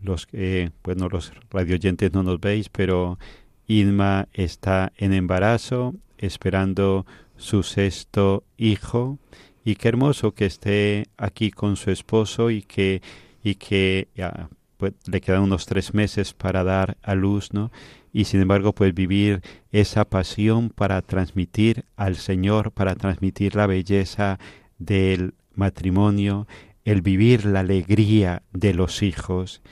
los 0.00 0.26
que, 0.26 0.70
bueno, 0.84 1.08
los 1.08 1.32
radioyentes 1.50 2.12
no 2.12 2.22
nos 2.22 2.40
veis, 2.40 2.68
pero 2.68 3.18
Inma 3.66 4.28
está 4.32 4.92
en 4.96 5.12
embarazo, 5.12 5.94
esperando 6.18 7.06
su 7.36 7.64
sexto 7.64 8.44
hijo, 8.56 9.18
y 9.64 9.74
qué 9.74 9.88
hermoso 9.88 10.32
que 10.32 10.46
esté 10.46 11.06
aquí 11.16 11.50
con 11.50 11.74
su 11.74 11.90
esposo 11.90 12.50
y 12.50 12.62
que, 12.62 13.02
y 13.46 13.54
que 13.54 14.08
ya, 14.16 14.48
pues, 14.76 14.94
le 15.06 15.20
quedan 15.20 15.42
unos 15.42 15.66
tres 15.66 15.94
meses 15.94 16.34
para 16.34 16.64
dar 16.64 16.96
a 17.00 17.14
luz, 17.14 17.52
¿no? 17.52 17.70
Y 18.12 18.24
sin 18.24 18.40
embargo, 18.40 18.72
pues 18.72 18.92
vivir 18.92 19.40
esa 19.70 20.04
pasión 20.04 20.70
para 20.70 21.00
transmitir 21.00 21.84
al 21.94 22.16
Señor, 22.16 22.72
para 22.72 22.96
transmitir 22.96 23.54
la 23.54 23.68
belleza 23.68 24.40
del 24.78 25.34
matrimonio, 25.54 26.48
el 26.84 27.02
vivir 27.02 27.44
la 27.44 27.60
alegría 27.60 28.42
de 28.52 28.74
los 28.74 29.04
hijos. 29.04 29.62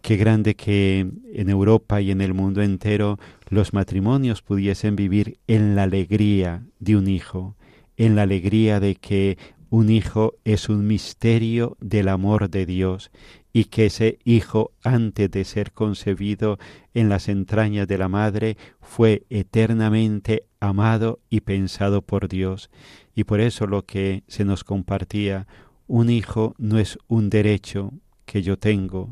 Qué 0.00 0.16
grande 0.16 0.54
que 0.54 1.00
en 1.34 1.50
Europa 1.50 2.00
y 2.00 2.12
en 2.12 2.20
el 2.20 2.34
mundo 2.34 2.62
entero 2.62 3.18
los 3.48 3.72
matrimonios 3.72 4.42
pudiesen 4.42 4.94
vivir 4.94 5.38
en 5.48 5.74
la 5.74 5.84
alegría 5.84 6.62
de 6.78 6.96
un 6.96 7.08
hijo, 7.08 7.56
en 7.96 8.14
la 8.14 8.22
alegría 8.22 8.78
de 8.78 8.94
que 8.94 9.38
un 9.72 9.88
hijo 9.88 10.34
es 10.44 10.68
un 10.68 10.86
misterio 10.86 11.78
del 11.80 12.08
amor 12.08 12.50
de 12.50 12.66
Dios 12.66 13.10
y 13.54 13.64
que 13.64 13.86
ese 13.86 14.18
hijo 14.22 14.72
antes 14.84 15.30
de 15.30 15.46
ser 15.46 15.72
concebido 15.72 16.58
en 16.92 17.08
las 17.08 17.26
entrañas 17.26 17.88
de 17.88 17.96
la 17.96 18.08
madre 18.08 18.58
fue 18.82 19.24
eternamente 19.30 20.44
amado 20.60 21.20
y 21.30 21.40
pensado 21.40 22.02
por 22.02 22.28
Dios. 22.28 22.68
Y 23.14 23.24
por 23.24 23.40
eso 23.40 23.66
lo 23.66 23.86
que 23.86 24.24
se 24.26 24.44
nos 24.44 24.62
compartía, 24.62 25.46
un 25.86 26.10
hijo 26.10 26.54
no 26.58 26.78
es 26.78 26.98
un 27.08 27.30
derecho 27.30 27.94
que 28.26 28.42
yo 28.42 28.58
tengo, 28.58 29.08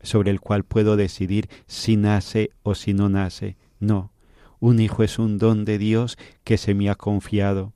sobre 0.00 0.30
el 0.30 0.40
cual 0.40 0.62
puedo 0.62 0.94
decidir 0.94 1.48
si 1.66 1.96
nace 1.96 2.50
o 2.62 2.76
si 2.76 2.94
no 2.94 3.08
nace. 3.08 3.56
No, 3.80 4.12
un 4.60 4.78
hijo 4.78 5.02
es 5.02 5.18
un 5.18 5.38
don 5.38 5.64
de 5.64 5.76
Dios 5.76 6.16
que 6.44 6.56
se 6.56 6.72
me 6.72 6.88
ha 6.88 6.94
confiado, 6.94 7.72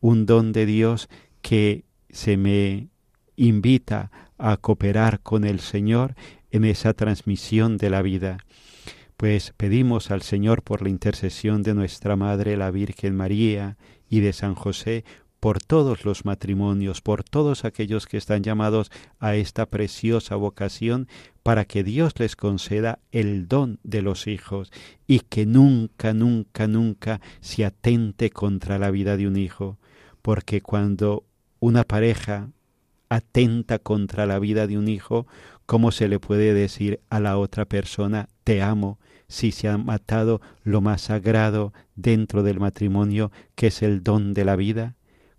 un 0.00 0.26
don 0.26 0.52
de 0.52 0.66
Dios 0.66 1.08
que 1.08 1.16
se 1.46 2.36
me 2.36 2.88
invita 3.36 4.10
a 4.38 4.56
cooperar 4.56 5.20
con 5.20 5.44
el 5.44 5.60
Señor 5.60 6.14
en 6.50 6.64
esa 6.64 6.92
transmisión 6.92 7.76
de 7.76 7.90
la 7.90 8.02
vida. 8.02 8.38
Pues 9.16 9.52
pedimos 9.56 10.10
al 10.10 10.22
Señor 10.22 10.62
por 10.62 10.82
la 10.82 10.88
intercesión 10.88 11.62
de 11.62 11.74
nuestra 11.74 12.16
Madre 12.16 12.56
la 12.56 12.70
Virgen 12.70 13.14
María 13.14 13.76
y 14.08 14.20
de 14.20 14.32
San 14.32 14.54
José 14.54 15.04
por 15.38 15.60
todos 15.60 16.04
los 16.04 16.24
matrimonios, 16.24 17.00
por 17.00 17.22
todos 17.22 17.64
aquellos 17.64 18.06
que 18.06 18.16
están 18.16 18.42
llamados 18.42 18.90
a 19.20 19.36
esta 19.36 19.66
preciosa 19.66 20.34
vocación, 20.34 21.06
para 21.44 21.64
que 21.64 21.84
Dios 21.84 22.14
les 22.18 22.34
conceda 22.34 22.98
el 23.12 23.46
don 23.46 23.78
de 23.84 24.02
los 24.02 24.26
hijos 24.26 24.72
y 25.06 25.20
que 25.20 25.46
nunca, 25.46 26.12
nunca, 26.12 26.66
nunca 26.66 27.20
se 27.40 27.64
atente 27.64 28.30
contra 28.30 28.78
la 28.78 28.90
vida 28.90 29.16
de 29.16 29.28
un 29.28 29.36
hijo, 29.36 29.78
porque 30.22 30.60
cuando 30.62 31.24
una 31.60 31.84
pareja 31.84 32.50
atenta 33.08 33.78
contra 33.78 34.26
la 34.26 34.38
vida 34.38 34.66
de 34.66 34.78
un 34.78 34.88
hijo, 34.88 35.26
¿cómo 35.66 35.92
se 35.92 36.08
le 36.08 36.18
puede 36.18 36.54
decir 36.54 37.00
a 37.10 37.20
la 37.20 37.38
otra 37.38 37.64
persona 37.64 38.28
te 38.44 38.62
amo 38.62 38.98
si 39.28 39.52
se 39.52 39.68
ha 39.68 39.78
matado 39.78 40.40
lo 40.62 40.80
más 40.80 41.02
sagrado 41.02 41.72
dentro 41.94 42.42
del 42.42 42.60
matrimonio, 42.60 43.32
que 43.54 43.68
es 43.68 43.82
el 43.82 44.02
don 44.02 44.34
de 44.34 44.44
la 44.44 44.56
vida? 44.56 44.94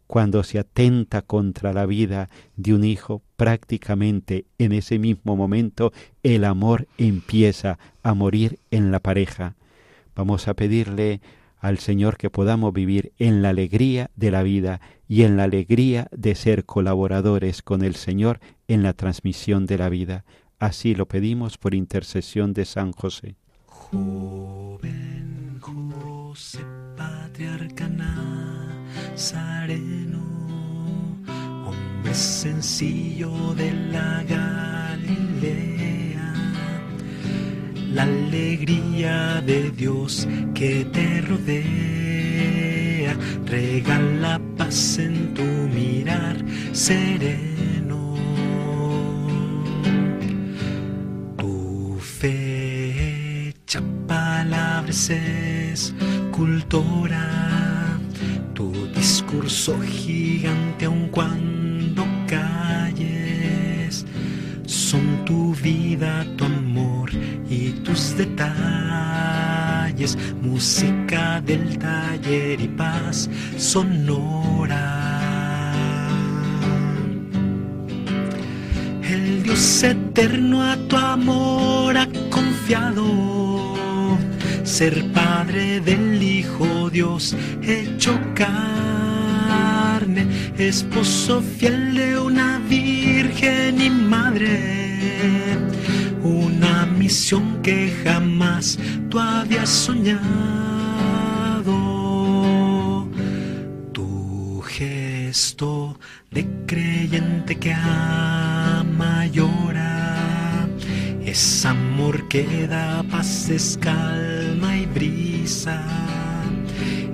cuando 0.07 0.43
se 0.43 0.57
atenta 0.57 1.21
contra 1.21 1.73
la 1.73 1.85
vida 1.85 2.29
de 2.55 2.73
un 2.73 2.83
hijo, 2.85 3.21
prácticamente 3.35 4.45
en 4.57 4.71
ese 4.71 4.97
mismo 4.97 5.35
momento 5.35 5.91
el 6.23 6.45
amor 6.45 6.87
empieza 6.97 7.77
a 8.03 8.13
morir 8.13 8.59
en 8.71 8.91
la 8.91 9.01
pareja. 9.01 9.55
Vamos 10.15 10.47
a 10.47 10.53
pedirle 10.53 11.21
al 11.59 11.77
Señor 11.77 12.17
que 12.17 12.29
podamos 12.29 12.73
vivir 12.73 13.11
en 13.19 13.41
la 13.41 13.49
alegría 13.49 14.09
de 14.15 14.31
la 14.31 14.43
vida 14.43 14.79
y 15.07 15.23
en 15.23 15.37
la 15.37 15.43
alegría 15.43 16.07
de 16.11 16.35
ser 16.35 16.65
colaboradores 16.65 17.61
con 17.61 17.83
el 17.83 17.95
Señor 17.95 18.39
en 18.67 18.83
la 18.83 18.93
transmisión 18.93 19.65
de 19.65 19.77
la 19.77 19.89
vida. 19.89 20.25
Así 20.59 20.95
lo 20.95 21.07
pedimos 21.07 21.57
por 21.57 21.73
intercesión 21.73 22.53
de 22.53 22.65
San 22.65 22.91
José. 22.91 23.35
Joven 23.65 25.59
José, 25.61 26.59
patriarca 26.95 27.87
nazareno, 29.13 30.19
hombre 31.65 32.13
sencillo 32.13 33.53
de 33.55 33.71
la 33.91 34.23
Galilea, 34.23 35.53
la 37.93 38.03
alegría 38.03 39.41
de 39.41 39.71
Dios 39.71 40.27
que 40.53 40.85
te 40.85 41.21
rodea, 41.21 43.15
regala 43.45 44.39
paz 44.67 44.99
en 44.99 45.33
tu 45.33 45.43
mirar 45.43 46.35
sereno. 46.73 48.15
Tu 51.37 51.97
fe 52.01 53.49
hecha 53.49 53.81
palabras 54.07 55.09
esculpura, 55.71 57.25
tu 58.53 58.71
discurso 58.93 59.79
gigante 59.81 60.85
aun 60.85 61.07
cuando 61.09 62.05
calles, 62.27 64.05
son 64.65 65.23
tu 65.25 65.53
vida, 65.55 66.25
tu 66.35 66.45
amor 66.45 67.09
y 67.49 67.71
tus 67.85 68.17
detalles 68.17 68.77
música 70.41 71.41
del 71.41 71.77
taller 71.77 72.59
y 72.61 72.67
paz 72.67 73.29
sonora. 73.57 74.56
Eterno 80.17 80.63
a 80.63 80.75
tu 80.87 80.95
amor 80.97 81.95
ha 81.95 82.07
confiado, 82.31 83.75
ser 84.63 85.11
padre 85.11 85.79
del 85.79 86.23
Hijo 86.23 86.89
Dios 86.89 87.35
hecho 87.61 88.19
carne, 88.33 90.25
esposo 90.57 91.39
fiel 91.39 91.93
de 91.93 92.17
una 92.19 92.57
virgen 92.67 93.79
y 93.79 93.91
madre, 93.91 95.55
una 96.23 96.87
misión 96.87 97.61
que 97.61 97.93
jamás 98.03 98.79
tú 99.09 99.19
habías 99.19 99.69
soñado. 99.69 100.17
Tu 103.91 104.63
gesto 104.65 105.99
de 106.31 106.47
creyente 106.65 107.55
que 107.59 107.71
ama 107.71 109.27
llora, 109.27 109.56
es 111.37 111.65
amor 111.65 112.27
que 112.29 112.65
da 112.65 113.03
paz, 113.03 113.47
es 113.49 113.77
calma 113.79 114.75
y 114.75 114.87
brisa. 114.87 115.79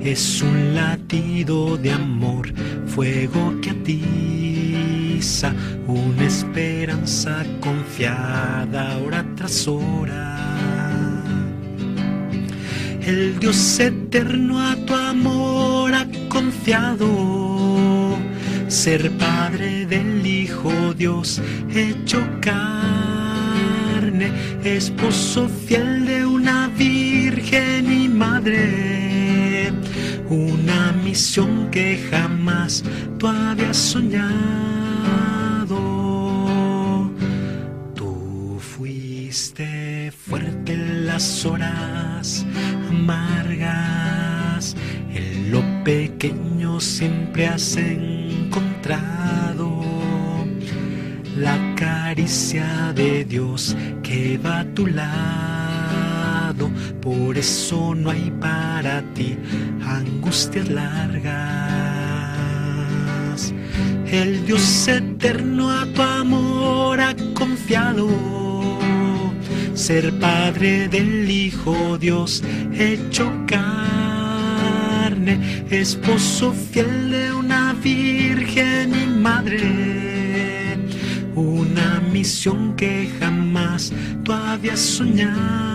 Es 0.01 0.41
un 0.41 0.75
latido 0.75 1.75
de 1.75 1.91
amor, 1.91 2.53
fuego 2.85 3.53
que 3.61 3.71
atiza, 3.71 5.53
una 5.87 6.23
esperanza 6.23 7.43
confiada 7.59 8.97
hora 8.99 9.25
tras 9.35 9.67
hora. 9.67 10.39
El 13.01 13.37
Dios 13.41 13.77
eterno 13.77 14.61
a 14.61 14.77
tu 14.85 14.93
amor 14.93 15.93
ha 15.93 16.07
confiado, 16.29 18.17
ser 18.69 19.11
padre 19.17 19.85
del 19.85 20.25
Hijo 20.25 20.93
Dios 20.93 21.41
hecho 21.75 22.25
carne, 22.39 23.12
esposo 24.63 25.49
fiel 25.49 26.05
de 26.05 26.25
una 26.25 26.67
virgen 26.77 27.91
y 27.91 28.07
madre, 28.07 29.71
una 30.29 30.91
misión 31.03 31.69
que 31.71 31.97
jamás 32.09 32.83
tú 33.17 33.27
habías 33.27 33.77
soñado. 33.77 34.33
Tú 37.95 38.57
fuiste 38.59 40.11
fuerte 40.11 40.73
en 40.73 41.07
las 41.07 41.45
horas 41.45 42.45
amargas, 42.89 44.75
en 45.13 45.51
lo 45.51 45.61
pequeño 45.83 46.79
siempre 46.79 47.47
has 47.47 47.75
encontrado 47.77 49.72
la 51.37 51.57
caricia 51.75 52.93
de 52.95 53.25
Dios 53.25 53.75
que 54.01 54.37
va 54.37 54.59
a 54.59 54.65
tu 54.73 54.87
lado, 54.87 56.69
por 57.01 57.37
eso 57.37 57.95
no 57.95 58.09
hay 58.11 58.31
para 58.39 59.01
ti 59.13 59.37
angustias 59.85 60.69
largas. 60.69 61.33
El 64.05 64.45
Dios 64.45 64.87
eterno 64.87 65.71
a 65.71 65.85
tu 65.87 66.01
amor 66.01 67.01
ha 67.01 67.15
confiado, 67.33 68.07
ser 69.73 70.17
padre 70.19 70.87
del 70.87 71.29
Hijo 71.29 71.97
Dios 71.97 72.43
hecho 72.73 73.31
carne, 73.47 74.45
esposo 75.69 76.53
fiel 76.53 77.09
de 77.09 77.33
una 77.33 77.73
virgen 77.73 78.93
y 78.93 79.07
madre, 79.19 79.92
que 82.77 83.09
jamás 83.19 83.91
tú 84.23 84.31
habías 84.31 84.79
soñado. 84.79 85.73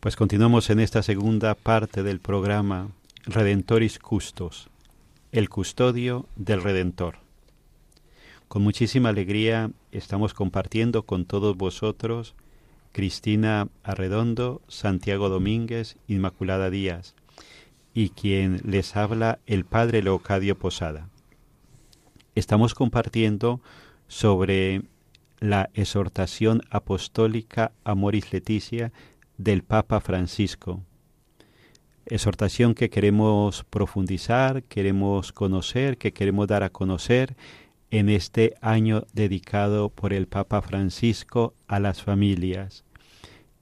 Pues 0.00 0.16
continuamos 0.16 0.68
en 0.70 0.80
esta 0.80 1.04
segunda 1.04 1.54
parte 1.54 2.02
del 2.02 2.18
programa 2.18 2.88
Redentoris 3.24 4.00
Custos, 4.00 4.68
el 5.30 5.48
custodio 5.48 6.26
del 6.34 6.60
Redentor. 6.60 7.18
Con 8.48 8.62
muchísima 8.62 9.10
alegría 9.10 9.70
estamos 9.92 10.34
compartiendo 10.34 11.04
con 11.04 11.24
todos 11.24 11.56
vosotros 11.56 12.34
Cristina 12.90 13.68
Arredondo, 13.84 14.60
Santiago 14.66 15.28
Domínguez, 15.28 15.98
Inmaculada 16.08 16.68
Díaz 16.68 17.14
y 17.94 18.08
quien 18.08 18.60
les 18.64 18.96
habla 18.96 19.38
el 19.46 19.66
Padre 19.66 20.02
Leocadio 20.02 20.58
Posada. 20.58 21.08
Estamos 22.34 22.74
compartiendo 22.74 23.60
sobre 24.08 24.82
la 25.38 25.70
exhortación 25.74 26.62
apostólica 26.70 27.70
Amoris 27.84 28.32
Leticia 28.32 28.92
del 29.38 29.62
Papa 29.62 30.00
Francisco. 30.00 30.82
Exhortación 32.14 32.74
que 32.74 32.90
queremos 32.90 33.64
profundizar, 33.70 34.64
queremos 34.64 35.32
conocer, 35.32 35.96
que 35.96 36.12
queremos 36.12 36.46
dar 36.46 36.62
a 36.62 36.68
conocer 36.68 37.36
en 37.90 38.10
este 38.10 38.52
año 38.60 39.06
dedicado 39.14 39.88
por 39.88 40.12
el 40.12 40.26
Papa 40.26 40.60
Francisco 40.60 41.54
a 41.68 41.80
las 41.80 42.02
familias. 42.02 42.84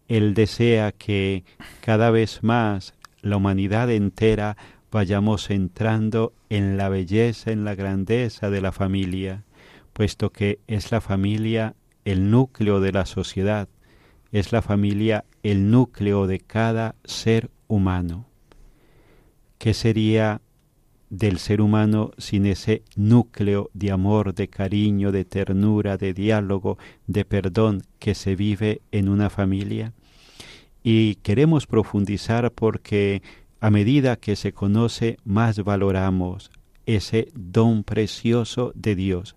Él 0.08 0.34
desea 0.34 0.90
que 0.90 1.44
cada 1.80 2.10
vez 2.10 2.42
más 2.42 2.94
la 3.22 3.36
humanidad 3.36 3.88
entera 3.88 4.56
vayamos 4.90 5.48
entrando 5.50 6.32
en 6.48 6.76
la 6.76 6.88
belleza, 6.88 7.52
en 7.52 7.64
la 7.64 7.76
grandeza 7.76 8.50
de 8.50 8.60
la 8.60 8.72
familia, 8.72 9.44
puesto 9.92 10.30
que 10.30 10.58
es 10.66 10.90
la 10.90 11.00
familia 11.00 11.76
el 12.04 12.32
núcleo 12.32 12.80
de 12.80 12.90
la 12.90 13.06
sociedad, 13.06 13.68
es 14.32 14.50
la 14.50 14.60
familia 14.60 15.24
el 15.44 15.70
núcleo 15.70 16.26
de 16.26 16.40
cada 16.40 16.96
ser 17.04 17.48
humano. 17.68 18.29
¿Qué 19.60 19.74
sería 19.74 20.40
del 21.10 21.36
ser 21.36 21.60
humano 21.60 22.12
sin 22.16 22.46
ese 22.46 22.82
núcleo 22.96 23.68
de 23.74 23.90
amor, 23.90 24.32
de 24.32 24.48
cariño, 24.48 25.12
de 25.12 25.26
ternura, 25.26 25.98
de 25.98 26.14
diálogo, 26.14 26.78
de 27.06 27.26
perdón 27.26 27.82
que 27.98 28.14
se 28.14 28.36
vive 28.36 28.80
en 28.90 29.10
una 29.10 29.28
familia? 29.28 29.92
Y 30.82 31.16
queremos 31.16 31.66
profundizar 31.66 32.50
porque 32.52 33.20
a 33.60 33.68
medida 33.68 34.16
que 34.16 34.34
se 34.34 34.54
conoce, 34.54 35.18
más 35.24 35.62
valoramos 35.62 36.50
ese 36.86 37.28
don 37.34 37.84
precioso 37.84 38.72
de 38.74 38.96
Dios. 38.96 39.36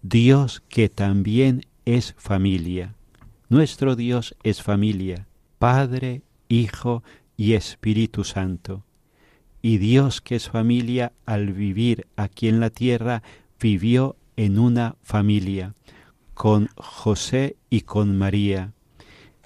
Dios 0.00 0.62
que 0.70 0.88
también 0.88 1.66
es 1.84 2.14
familia. 2.16 2.94
Nuestro 3.50 3.94
Dios 3.94 4.34
es 4.42 4.62
familia, 4.62 5.26
Padre, 5.58 6.22
Hijo 6.48 7.02
y 7.36 7.52
Espíritu 7.52 8.24
Santo. 8.24 8.84
Y 9.64 9.78
Dios 9.78 10.20
que 10.20 10.36
es 10.36 10.50
familia, 10.50 11.12
al 11.24 11.54
vivir 11.54 12.06
aquí 12.16 12.48
en 12.48 12.60
la 12.60 12.68
tierra, 12.68 13.22
vivió 13.58 14.14
en 14.36 14.58
una 14.58 14.96
familia, 15.02 15.72
con 16.34 16.68
José 16.76 17.56
y 17.70 17.80
con 17.80 18.18
María. 18.18 18.72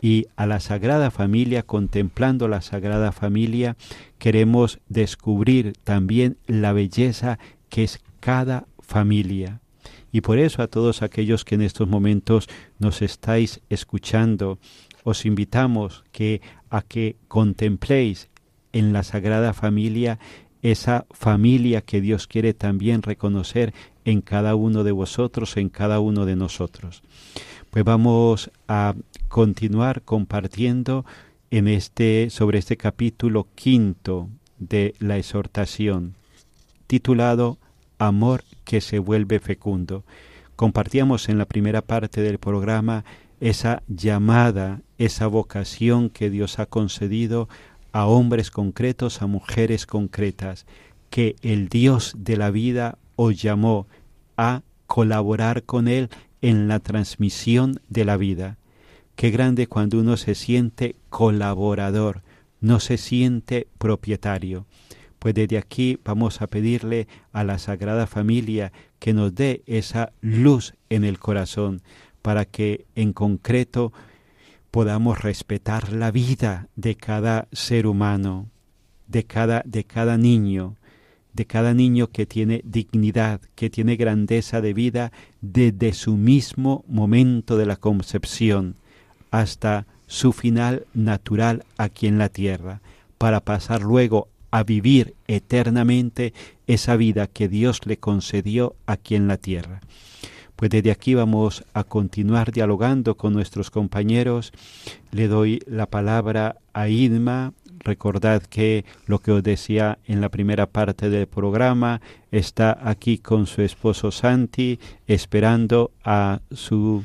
Y 0.03 0.27
a 0.35 0.47
la 0.47 0.59
Sagrada 0.59 1.13
Familia, 1.13 1.63
contemplando 1.63 2.49
la 2.49 2.63
Sagrada 2.63 3.13
Familia, 3.13 3.77
queremos 4.19 4.81
descubrir 4.89 5.75
también 5.85 6.37
la 6.49 6.73
belleza 6.73 7.39
que 7.69 7.85
es 7.85 8.01
cada 8.19 8.67
familia. 8.81 9.61
Y 10.11 10.23
por 10.23 10.41
eso 10.41 10.63
a 10.63 10.67
todos 10.67 11.03
aquellos 11.03 11.45
que 11.45 11.55
en 11.55 11.63
estos 11.63 11.87
momentos 11.87 12.49
nos 12.81 13.03
estáis 13.03 13.61
escuchando, 13.71 14.59
os 15.05 15.25
invitamos 15.25 16.03
que 16.11 16.43
a 16.71 16.83
que 16.83 17.15
contempléis 17.29 18.29
en 18.73 18.93
la 18.93 19.03
Sagrada 19.03 19.53
Familia 19.53 20.19
esa 20.63 21.07
familia 21.11 21.83
que 21.83 22.01
Dios 22.01 22.27
quiere 22.27 22.55
también 22.55 23.03
reconocer 23.03 23.73
en 24.05 24.23
cada 24.23 24.55
uno 24.55 24.85
de 24.85 24.93
vosotros, 24.93 25.57
en 25.57 25.69
cada 25.69 26.01
uno 26.01 26.27
de 26.27 26.37
nosotros. 26.37 27.03
Pues 27.71 27.85
vamos 27.85 28.51
a 28.67 28.95
continuar 29.29 30.03
compartiendo 30.03 31.05
en 31.51 31.69
este 31.69 32.31
sobre 32.31 32.59
este 32.59 32.77
capítulo 32.77 33.47
quinto 33.55 34.29
de 34.59 34.95
la 34.99 35.17
exhortación 35.17 36.15
titulado 36.87 37.59
Amor 37.99 38.45
que 38.65 38.81
se 38.81 38.99
vuelve 38.99 39.39
fecundo. 39.39 40.05
Compartíamos 40.57 41.29
en 41.29 41.39
la 41.39 41.47
primera 41.47 41.83
parte 41.83 42.21
del 42.23 42.39
programa 42.39 43.05
esa 43.41 43.83
llamada, 43.87 44.81
esa 44.99 45.27
vocación 45.29 46.11
que 46.11 46.31
Dios 46.31 46.59
ha 46.59 46.67
concedido 46.67 47.49
a 47.93 48.07
hombres 48.07 48.51
concretos, 48.51 49.23
a 49.23 49.27
mujeres 49.27 49.87
concretas, 49.87 50.67
que 51.11 51.37
el 51.43 51.69
Dios 51.69 52.15
de 52.17 52.37
la 52.37 52.51
vida 52.51 52.99
os 53.17 53.41
llamó 53.41 53.87
a 54.37 54.63
colaborar 54.87 55.65
con 55.65 55.89
Él 55.89 56.09
en 56.41 56.69
la 56.69 56.81
transmisión 56.81 57.81
de 57.89 58.05
la 58.05 58.17
vida. 58.17 58.59
Qué 59.17 59.31
grande 59.31 59.67
cuando 59.67 59.99
uno 59.99 60.17
se 60.17 60.35
siente 60.35 60.97
colaborador, 61.09 62.23
no 62.61 62.79
se 62.81 62.99
siente 62.99 63.67
propietario. 63.79 64.67
Pues 65.19 65.35
desde 65.35 65.59
aquí 65.59 65.99
vamos 66.05 66.41
a 66.41 66.47
pedirle 66.47 67.09
a 67.33 67.43
la 67.43 67.59
Sagrada 67.59 68.07
Familia 68.07 68.73
que 69.01 69.13
nos 69.13 69.35
dé 69.35 69.63
esa 69.67 70.13
luz 70.21 70.75
en 70.89 71.05
el 71.05 71.19
corazón 71.19 71.83
para 72.23 72.45
que 72.45 72.87
en 72.95 73.13
concreto 73.13 73.93
podamos 74.71 75.21
respetar 75.23 75.93
la 75.93 76.11
vida 76.11 76.69
de 76.77 76.95
cada 76.97 77.49
ser 77.53 77.87
humano, 77.87 78.49
de 79.07 79.25
cada, 79.25 79.63
de 79.65 79.85
cada 79.85 80.19
niño, 80.19 80.77
de 81.33 81.47
cada 81.47 81.75
niño 81.75 82.09
que 82.09 82.27
tiene 82.27 82.63
dignidad, 82.65 83.41
que 83.55 83.71
tiene 83.71 83.97
grandeza 83.97 84.61
de 84.61 84.75
vida 84.75 85.13
desde 85.41 85.93
su 85.93 86.17
mismo 86.17 86.85
momento 86.89 87.57
de 87.57 87.67
la 87.67 87.77
concepción 87.77 88.75
hasta 89.31 89.87
su 90.07 90.33
final 90.33 90.87
natural 90.95 91.65
aquí 91.77 92.07
en 92.07 92.19
la 92.19 92.29
tierra, 92.29 92.81
para 93.19 93.41
pasar 93.41 93.83
luego 93.83 94.29
a 94.51 94.65
vivir 94.65 95.15
eternamente 95.27 96.33
esa 96.67 96.97
vida 96.97 97.27
que 97.27 97.49
Dios 97.49 97.81
le 97.87 97.99
concedió 97.99 98.75
aquí 98.87 99.15
en 99.15 99.29
la 99.29 99.37
tierra. 99.37 99.81
Pues 100.59 100.73
desde 100.73 100.91
aquí 100.91 101.15
vamos 101.15 101.63
a 101.73 101.85
continuar 101.85 102.51
dialogando 102.51 103.17
con 103.17 103.33
nuestros 103.33 103.71
compañeros. 103.71 104.53
Le 105.13 105.29
doy 105.29 105.61
la 105.69 105.87
palabra 105.87 106.57
a 106.73 106.89
Idma. 106.89 107.53
Recordad 107.79 108.43
que 108.43 108.85
lo 109.07 109.21
que 109.21 109.31
os 109.31 109.45
decía 109.45 110.01
en 110.09 110.21
la 110.21 110.31
primera 110.31 110.67
parte 110.67 111.11
del 111.11 111.29
programa 111.29 112.01
está 112.33 112.77
aquí 112.83 113.19
con 113.19 113.47
su 113.47 113.63
esposo 113.63 114.11
Santi, 114.11 114.81
esperando 115.07 115.93
a 116.03 116.41
su 116.51 117.05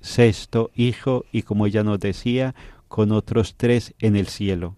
sexto 0.00 0.70
hijo 0.74 1.26
y 1.30 1.42
como 1.42 1.66
ya 1.66 1.84
nos 1.84 2.00
decía, 2.00 2.54
con 2.88 3.12
otros 3.12 3.56
tres 3.58 3.92
en 3.98 4.16
el 4.16 4.28
cielo. 4.28 4.76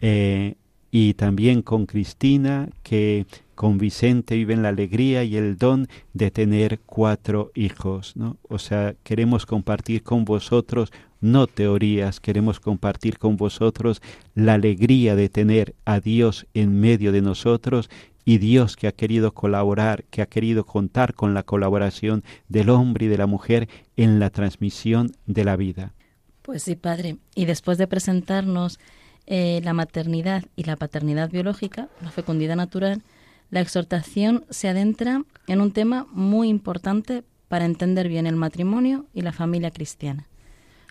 Eh, 0.00 0.54
y 0.92 1.14
también 1.14 1.62
con 1.62 1.86
Cristina, 1.86 2.68
que 2.84 3.26
con 3.58 3.76
Vicente 3.76 4.36
viven 4.36 4.62
la 4.62 4.68
alegría 4.68 5.24
y 5.24 5.36
el 5.36 5.58
don 5.58 5.88
de 6.14 6.30
tener 6.30 6.78
cuatro 6.86 7.50
hijos, 7.56 8.14
¿no? 8.14 8.36
O 8.48 8.60
sea, 8.60 8.94
queremos 9.02 9.46
compartir 9.46 10.04
con 10.04 10.24
vosotros 10.24 10.92
no 11.20 11.48
teorías, 11.48 12.20
queremos 12.20 12.60
compartir 12.60 13.18
con 13.18 13.36
vosotros 13.36 14.00
la 14.36 14.54
alegría 14.54 15.16
de 15.16 15.28
tener 15.28 15.74
a 15.86 15.98
Dios 15.98 16.46
en 16.54 16.78
medio 16.78 17.10
de 17.10 17.20
nosotros 17.20 17.90
y 18.24 18.38
Dios 18.38 18.76
que 18.76 18.86
ha 18.86 18.92
querido 18.92 19.34
colaborar, 19.34 20.04
que 20.04 20.22
ha 20.22 20.26
querido 20.26 20.64
contar 20.64 21.14
con 21.14 21.34
la 21.34 21.42
colaboración 21.42 22.22
del 22.48 22.70
hombre 22.70 23.06
y 23.06 23.08
de 23.08 23.18
la 23.18 23.26
mujer 23.26 23.68
en 23.96 24.20
la 24.20 24.30
transmisión 24.30 25.10
de 25.26 25.44
la 25.44 25.56
vida. 25.56 25.94
Pues 26.42 26.62
sí, 26.62 26.76
padre. 26.76 27.16
Y 27.34 27.46
después 27.46 27.76
de 27.76 27.88
presentarnos 27.88 28.78
eh, 29.26 29.60
la 29.64 29.72
maternidad 29.72 30.44
y 30.54 30.62
la 30.62 30.76
paternidad 30.76 31.28
biológica, 31.28 31.88
la 32.00 32.12
fecundidad 32.12 32.54
natural, 32.54 33.02
la 33.50 33.60
exhortación 33.60 34.44
se 34.50 34.68
adentra 34.68 35.22
en 35.46 35.60
un 35.60 35.72
tema 35.72 36.06
muy 36.10 36.48
importante 36.48 37.24
para 37.48 37.64
entender 37.64 38.08
bien 38.08 38.26
el 38.26 38.36
matrimonio 38.36 39.06
y 39.14 39.22
la 39.22 39.32
familia 39.32 39.70
cristiana, 39.70 40.26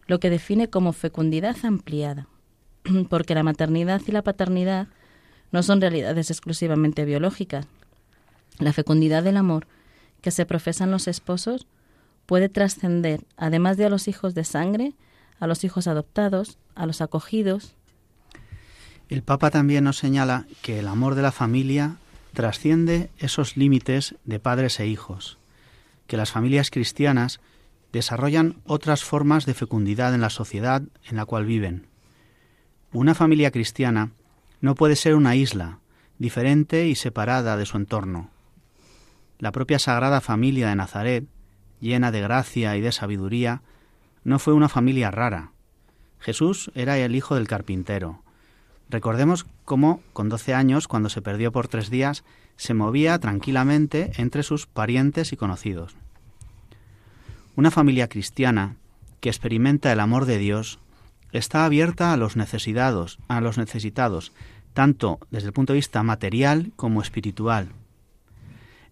lo 0.07 0.19
que 0.19 0.29
define 0.29 0.69
como 0.69 0.93
fecundidad 0.93 1.55
ampliada, 1.63 2.27
porque 3.09 3.35
la 3.35 3.43
maternidad 3.43 4.01
y 4.07 4.11
la 4.11 4.23
paternidad 4.23 4.87
no 5.51 5.63
son 5.63 5.81
realidades 5.81 6.31
exclusivamente 6.31 7.05
biológicas. 7.05 7.67
La 8.59 8.73
fecundidad 8.73 9.23
del 9.23 9.37
amor 9.37 9.67
que 10.21 10.31
se 10.31 10.45
profesan 10.45 10.91
los 10.91 11.07
esposos 11.07 11.67
puede 12.25 12.49
trascender, 12.49 13.25
además 13.37 13.77
de 13.77 13.85
a 13.85 13.89
los 13.89 14.07
hijos 14.07 14.33
de 14.33 14.43
sangre, 14.43 14.93
a 15.39 15.45
los 15.45 15.63
hijos 15.63 15.87
adoptados, 15.87 16.57
a 16.75 16.87
los 16.87 17.01
acogidos. 17.01 17.75
El 19.09 19.21
Papa 19.21 19.51
también 19.51 19.83
nos 19.83 19.97
señala 19.97 20.47
que 20.63 20.79
el 20.79 20.87
amor 20.87 21.15
de 21.15 21.21
la 21.21 21.31
familia 21.31 21.97
trasciende 22.33 23.09
esos 23.17 23.57
límites 23.57 24.15
de 24.25 24.39
padres 24.39 24.79
e 24.79 24.87
hijos, 24.87 25.37
que 26.07 26.17
las 26.17 26.31
familias 26.31 26.71
cristianas 26.71 27.39
desarrollan 27.91 28.57
otras 28.65 29.03
formas 29.03 29.45
de 29.45 29.53
fecundidad 29.53 30.13
en 30.13 30.21
la 30.21 30.29
sociedad 30.29 30.81
en 31.09 31.15
la 31.15 31.25
cual 31.25 31.45
viven. 31.45 31.87
Una 32.91 33.15
familia 33.15 33.51
cristiana 33.51 34.11
no 34.61 34.75
puede 34.75 34.95
ser 34.95 35.15
una 35.15 35.35
isla, 35.35 35.79
diferente 36.17 36.87
y 36.87 36.95
separada 36.95 37.57
de 37.57 37.65
su 37.65 37.77
entorno. 37.77 38.29
La 39.39 39.51
propia 39.51 39.79
Sagrada 39.79 40.21
Familia 40.21 40.69
de 40.69 40.75
Nazaret, 40.75 41.25
llena 41.79 42.11
de 42.11 42.21
gracia 42.21 42.75
y 42.75 42.81
de 42.81 42.91
sabiduría, 42.91 43.61
no 44.23 44.39
fue 44.39 44.53
una 44.53 44.69
familia 44.69 45.11
rara. 45.11 45.51
Jesús 46.19 46.71
era 46.73 46.97
el 46.97 47.15
hijo 47.15 47.35
del 47.35 47.47
carpintero, 47.47 48.23
Recordemos 48.89 49.45
cómo, 49.65 50.01
con 50.13 50.29
12 50.29 50.53
años, 50.53 50.87
cuando 50.87 51.09
se 51.09 51.21
perdió 51.21 51.51
por 51.51 51.67
tres 51.67 51.89
días, 51.89 52.23
se 52.55 52.73
movía 52.73 53.19
tranquilamente 53.19 54.11
entre 54.17 54.43
sus 54.43 54.65
parientes 54.65 55.33
y 55.33 55.37
conocidos. 55.37 55.95
Una 57.55 57.71
familia 57.71 58.07
cristiana 58.07 58.77
que 59.19 59.29
experimenta 59.29 59.91
el 59.91 59.99
amor 59.99 60.25
de 60.25 60.37
Dios 60.37 60.79
está 61.31 61.65
abierta 61.65 62.13
a 62.13 62.17
los 62.17 62.35
necesitados, 62.35 63.19
a 63.27 63.41
los 63.41 63.57
necesitados, 63.57 64.31
tanto 64.73 65.19
desde 65.31 65.47
el 65.47 65.53
punto 65.53 65.73
de 65.73 65.77
vista 65.77 66.03
material 66.03 66.71
como 66.75 67.01
espiritual. 67.01 67.69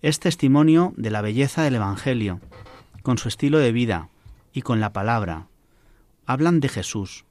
Es 0.01 0.19
testimonio 0.19 0.93
de 0.97 1.12
la 1.12 1.21
belleza 1.21 1.63
del 1.63 1.75
Evangelio, 1.75 2.41
con 3.01 3.17
su 3.17 3.27
estilo 3.27 3.60
de 3.60 3.71
vida 3.71 4.10
y 4.51 4.62
con 4.62 4.79
la 4.79 4.93
palabra. 4.93 5.47
Hablan 6.25 6.60
de 6.60 6.69
Jesús, 6.69 7.23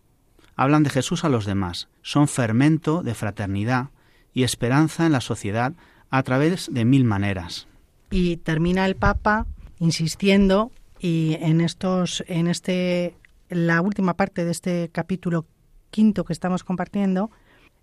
hablan 0.57 0.83
de 0.83 0.91
Jesús 0.91 1.25
a 1.25 1.29
los 1.29 1.47
demás, 1.47 1.89
son 2.03 2.29
fermento 2.29 3.03
de 3.03 3.15
fraternidad 3.15 3.91
y 4.33 4.43
esperanza 4.43 5.07
en 5.07 5.13
la 5.13 5.21
sociedad 5.21 5.73
a 6.11 6.23
través 6.23 6.69
de 6.73 6.85
mil 6.85 7.05
maneras. 7.05 7.67
Y 8.11 8.37
termina 8.39 8.87
el 8.87 8.97
Papa 8.97 9.47
insistiendo 9.79 10.71
y 10.99 11.37
en 11.41 11.61
estos 11.61 12.25
en 12.29 12.47
este 12.47 13.17
la 13.49 13.81
última 13.81 14.15
parte 14.15 14.45
de 14.45 14.51
este 14.51 14.89
capítulo 14.93 15.47
quinto 15.91 16.25
que 16.25 16.33
estamos 16.33 16.65
compartiendo 16.65 17.31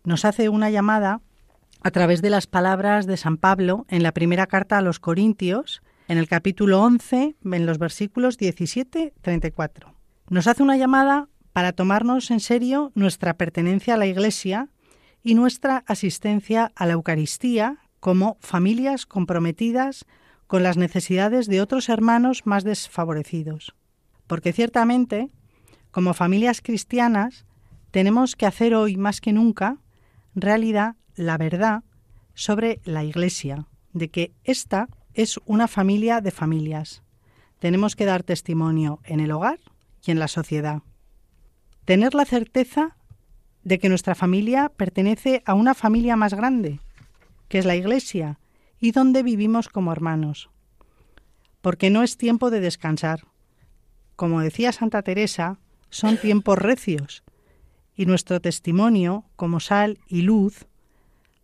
nos 0.03 0.25
hace 0.25 0.49
una 0.49 0.69
llamada 0.69 1.21
a 1.83 1.91
través 1.91 2.21
de 2.21 2.29
las 2.29 2.47
palabras 2.47 3.05
de 3.05 3.17
San 3.17 3.37
Pablo 3.37 3.85
en 3.89 4.03
la 4.03 4.11
primera 4.11 4.47
carta 4.47 4.77
a 4.77 4.81
los 4.81 4.99
Corintios, 4.99 5.81
en 6.07 6.17
el 6.17 6.27
capítulo 6.27 6.81
11, 6.81 7.35
en 7.43 7.65
los 7.65 7.77
versículos 7.77 8.39
17-34. 8.39 9.93
Nos 10.29 10.47
hace 10.47 10.63
una 10.63 10.77
llamada 10.77 11.27
para 11.53 11.73
tomarnos 11.73 12.31
en 12.31 12.39
serio 12.39 12.91
nuestra 12.95 13.35
pertenencia 13.35 13.95
a 13.95 13.97
la 13.97 14.07
Iglesia 14.07 14.69
y 15.23 15.35
nuestra 15.35 15.83
asistencia 15.87 16.71
a 16.75 16.85
la 16.85 16.93
Eucaristía 16.93 17.77
como 17.99 18.37
familias 18.39 19.05
comprometidas 19.05 20.05
con 20.47 20.63
las 20.63 20.77
necesidades 20.77 21.47
de 21.47 21.61
otros 21.61 21.89
hermanos 21.89 22.45
más 22.45 22.63
desfavorecidos. 22.63 23.75
Porque 24.27 24.53
ciertamente, 24.53 25.29
como 25.91 26.13
familias 26.13 26.61
cristianas, 26.61 27.45
tenemos 27.91 28.35
que 28.35 28.45
hacer 28.45 28.73
hoy 28.73 28.97
más 28.97 29.21
que 29.21 29.33
nunca 29.33 29.77
realidad 30.33 30.95
la 31.15 31.37
verdad 31.37 31.83
sobre 32.33 32.79
la 32.85 33.03
Iglesia, 33.03 33.67
de 33.93 34.09
que 34.09 34.33
esta 34.43 34.87
es 35.13 35.39
una 35.45 35.67
familia 35.67 36.21
de 36.21 36.31
familias. 36.31 37.03
Tenemos 37.59 37.95
que 37.95 38.05
dar 38.05 38.23
testimonio 38.23 38.99
en 39.03 39.19
el 39.19 39.31
hogar 39.31 39.59
y 40.03 40.11
en 40.11 40.19
la 40.19 40.29
sociedad 40.29 40.81
tener 41.85 42.13
la 42.13 42.25
certeza 42.25 42.97
de 43.63 43.79
que 43.79 43.89
nuestra 43.89 44.15
familia 44.15 44.69
pertenece 44.69 45.43
a 45.45 45.53
una 45.53 45.73
familia 45.73 46.15
más 46.15 46.33
grande, 46.33 46.79
que 47.47 47.59
es 47.59 47.65
la 47.65 47.75
Iglesia, 47.75 48.39
y 48.79 48.91
donde 48.91 49.23
vivimos 49.23 49.69
como 49.69 49.91
hermanos. 49.91 50.49
Porque 51.61 51.89
no 51.89 52.01
es 52.01 52.17
tiempo 52.17 52.49
de 52.49 52.59
descansar. 52.59 53.27
Como 54.15 54.41
decía 54.41 54.71
Santa 54.71 55.03
Teresa, 55.03 55.59
son 55.89 56.17
tiempos 56.17 56.57
recios, 56.57 57.23
y 57.95 58.05
nuestro 58.05 58.39
testimonio, 58.39 59.25
como 59.35 59.59
sal 59.59 59.99
y 60.07 60.21
luz, 60.21 60.65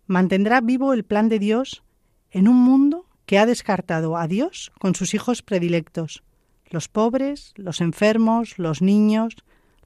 mantendrá 0.07 0.61
vivo 0.61 0.93
el 0.93 1.03
plan 1.03 1.29
de 1.29 1.39
Dios 1.39 1.83
en 2.31 2.47
un 2.47 2.55
mundo 2.55 3.05
que 3.25 3.37
ha 3.37 3.45
descartado 3.45 4.17
a 4.17 4.27
Dios 4.27 4.71
con 4.79 4.95
sus 4.95 5.13
hijos 5.13 5.43
predilectos, 5.43 6.23
los 6.69 6.87
pobres, 6.87 7.53
los 7.55 7.81
enfermos, 7.81 8.57
los 8.57 8.81
niños, 8.81 9.35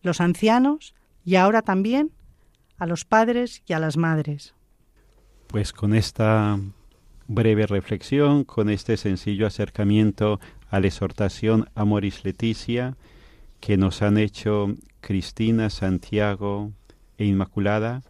los 0.02 0.22
ancianos 0.22 0.94
y 1.24 1.36
ahora 1.36 1.62
también 1.62 2.12
a 2.78 2.86
los 2.86 3.06
padres 3.06 3.64
y 3.68 3.74
a 3.74 3.80
las 3.80 3.98
madres. 3.98 4.56
Pues 5.48 5.74
con 5.74 5.94
esta 5.94 6.60
breve 7.28 7.68
reflexión, 7.68 8.44
con 8.44 8.70
este 8.70 8.98
sencillo 8.98 9.48
acercamiento 9.48 10.40
a 10.70 10.80
la 10.80 10.88
exhortación 10.88 11.70
Amoris 11.76 12.26
Leticia 12.26 12.98
que 13.60 13.78
nos 13.78 14.02
han 14.02 14.18
hecho 14.18 14.76
Cristina, 15.00 15.70
Santiago 15.70 16.72
e 17.18 17.26
Inmaculada, 17.26 18.02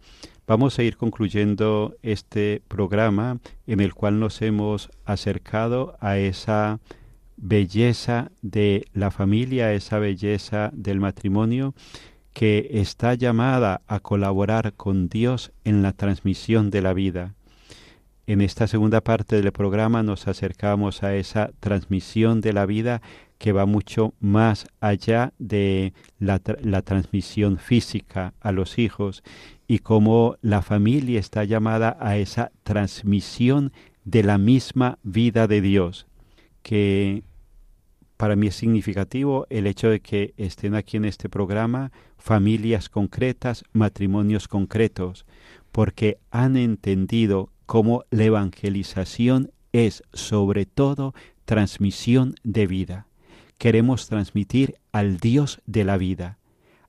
vamos 0.46 0.78
a 0.78 0.82
ir 0.82 0.96
concluyendo 0.96 1.94
este 2.02 2.62
programa 2.66 3.38
en 3.66 3.80
el 3.80 3.94
cual 3.94 4.18
nos 4.18 4.42
hemos 4.42 4.90
acercado 5.04 5.96
a 6.00 6.16
esa 6.16 6.80
belleza 7.42 8.30
de 8.40 8.86
la 8.94 9.10
familia, 9.10 9.74
esa 9.74 9.98
belleza 9.98 10.70
del 10.72 11.00
matrimonio 11.00 11.74
que 12.32 12.68
está 12.70 13.14
llamada 13.14 13.82
a 13.88 14.00
colaborar 14.00 14.72
con 14.74 15.08
Dios 15.08 15.52
en 15.64 15.82
la 15.82 15.92
transmisión 15.92 16.70
de 16.70 16.80
la 16.80 16.94
vida. 16.94 17.34
En 18.26 18.40
esta 18.40 18.68
segunda 18.68 19.00
parte 19.00 19.42
del 19.42 19.52
programa 19.52 20.04
nos 20.04 20.28
acercamos 20.28 21.02
a 21.02 21.16
esa 21.16 21.50
transmisión 21.58 22.40
de 22.40 22.52
la 22.52 22.64
vida 22.64 23.02
que 23.38 23.50
va 23.50 23.66
mucho 23.66 24.14
más 24.20 24.68
allá 24.80 25.32
de 25.40 25.94
la, 26.20 26.38
transmisión 26.38 27.58
física 27.58 28.34
a 28.40 28.52
los 28.52 28.78
hijos 28.78 29.24
y 29.66 29.80
cómo 29.80 30.36
la 30.42 30.62
familia 30.62 31.18
está 31.18 31.42
llamada 31.42 31.96
a 31.98 32.16
esa 32.16 32.52
transmisión 32.62 33.72
de 34.04 34.22
la 34.22 34.38
misma 34.38 35.00
vida 35.02 35.48
de 35.48 35.60
Dios, 35.60 36.06
que 36.62 37.24
para 38.22 38.36
mí 38.36 38.46
es 38.46 38.54
significativo 38.54 39.48
el 39.50 39.66
hecho 39.66 39.88
de 39.88 39.98
que 39.98 40.32
estén 40.36 40.76
aquí 40.76 40.96
en 40.96 41.04
este 41.04 41.28
programa 41.28 41.90
familias 42.18 42.88
concretas, 42.88 43.64
matrimonios 43.72 44.46
concretos, 44.46 45.26
porque 45.72 46.18
han 46.30 46.56
entendido 46.56 47.50
cómo 47.66 48.04
la 48.10 48.22
evangelización 48.22 49.50
es 49.72 50.04
sobre 50.12 50.66
todo 50.66 51.16
transmisión 51.46 52.36
de 52.44 52.68
vida. 52.68 53.08
Queremos 53.58 54.06
transmitir 54.06 54.76
al 54.92 55.16
Dios 55.16 55.60
de 55.66 55.82
la 55.82 55.96
vida, 55.96 56.38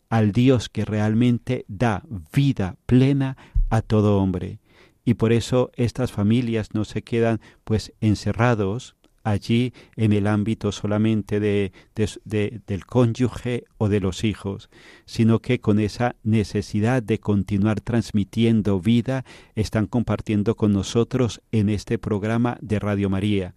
al 0.09 0.33
Dios 0.33 0.69
que 0.69 0.85
realmente 0.85 1.65
da 1.67 2.03
vida 2.31 2.75
plena 2.85 3.37
a 3.71 3.81
todo 3.81 4.19
hombre. 4.19 4.59
Y 5.03 5.15
por 5.15 5.33
eso 5.33 5.71
estas 5.77 6.11
familias 6.11 6.75
no 6.75 6.85
se 6.85 7.01
quedan 7.01 7.41
pues 7.63 7.91
encerrados 8.01 8.95
allí 9.23 9.73
en 9.95 10.13
el 10.13 10.27
ámbito 10.27 10.71
solamente 10.71 11.39
de, 11.39 11.71
de, 11.95 12.61
del 12.67 12.85
cónyuge 12.85 13.65
o 13.77 13.89
de 13.89 13.99
los 13.99 14.23
hijos, 14.23 14.69
sino 15.05 15.39
que 15.39 15.59
con 15.59 15.79
esa 15.79 16.15
necesidad 16.23 17.01
de 17.01 17.19
continuar 17.19 17.81
transmitiendo 17.81 18.79
vida 18.79 19.25
están 19.55 19.87
compartiendo 19.87 20.55
con 20.55 20.73
nosotros 20.73 21.41
en 21.51 21.69
este 21.69 21.97
programa 21.97 22.57
de 22.61 22.79
Radio 22.79 23.09
María. 23.09 23.55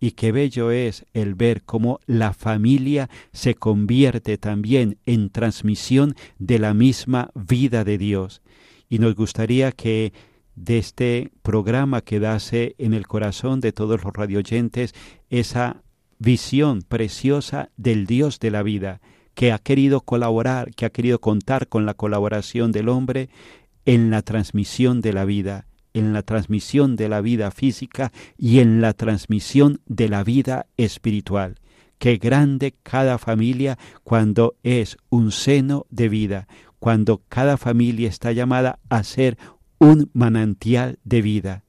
Y 0.00 0.12
qué 0.12 0.32
bello 0.32 0.72
es 0.72 1.06
el 1.14 1.34
ver 1.34 1.62
cómo 1.62 2.00
la 2.06 2.32
familia 2.32 3.08
se 3.32 3.54
convierte 3.54 4.36
también 4.36 4.98
en 5.06 5.30
transmisión 5.30 6.16
de 6.38 6.58
la 6.58 6.74
misma 6.74 7.30
vida 7.34 7.84
de 7.84 7.98
Dios. 7.98 8.42
Y 8.88 8.98
nos 8.98 9.14
gustaría 9.14 9.70
que 9.70 10.12
de 10.54 10.78
este 10.78 11.32
programa 11.42 12.02
quedase 12.02 12.74
en 12.78 12.94
el 12.94 13.06
corazón 13.06 13.60
de 13.60 13.72
todos 13.72 14.02
los 14.04 14.12
radioyentes 14.12 14.94
esa 15.30 15.82
visión 16.18 16.82
preciosa 16.82 17.70
del 17.76 18.06
Dios 18.06 18.38
de 18.38 18.50
la 18.50 18.62
vida, 18.62 19.00
que 19.34 19.52
ha 19.52 19.58
querido 19.58 20.02
colaborar, 20.02 20.74
que 20.74 20.84
ha 20.84 20.90
querido 20.90 21.20
contar 21.20 21.68
con 21.68 21.86
la 21.86 21.94
colaboración 21.94 22.70
del 22.70 22.88
hombre 22.88 23.28
en 23.86 24.10
la 24.10 24.22
transmisión 24.22 25.00
de 25.00 25.12
la 25.12 25.24
vida, 25.24 25.66
en 25.94 26.12
la 26.12 26.22
transmisión 26.22 26.96
de 26.96 27.08
la 27.08 27.20
vida 27.20 27.50
física 27.50 28.12
y 28.36 28.60
en 28.60 28.80
la 28.80 28.92
transmisión 28.92 29.80
de 29.86 30.08
la 30.08 30.22
vida 30.22 30.66
espiritual. 30.76 31.56
Qué 31.98 32.16
grande 32.16 32.74
cada 32.82 33.18
familia 33.18 33.78
cuando 34.02 34.56
es 34.62 34.96
un 35.08 35.32
seno 35.32 35.86
de 35.90 36.08
vida, 36.08 36.48
cuando 36.78 37.22
cada 37.28 37.56
familia 37.56 38.08
está 38.08 38.32
llamada 38.32 38.80
a 38.88 39.04
ser 39.04 39.38
un 39.82 40.10
manantial 40.12 41.00
de 41.02 41.22
vida. 41.22 41.64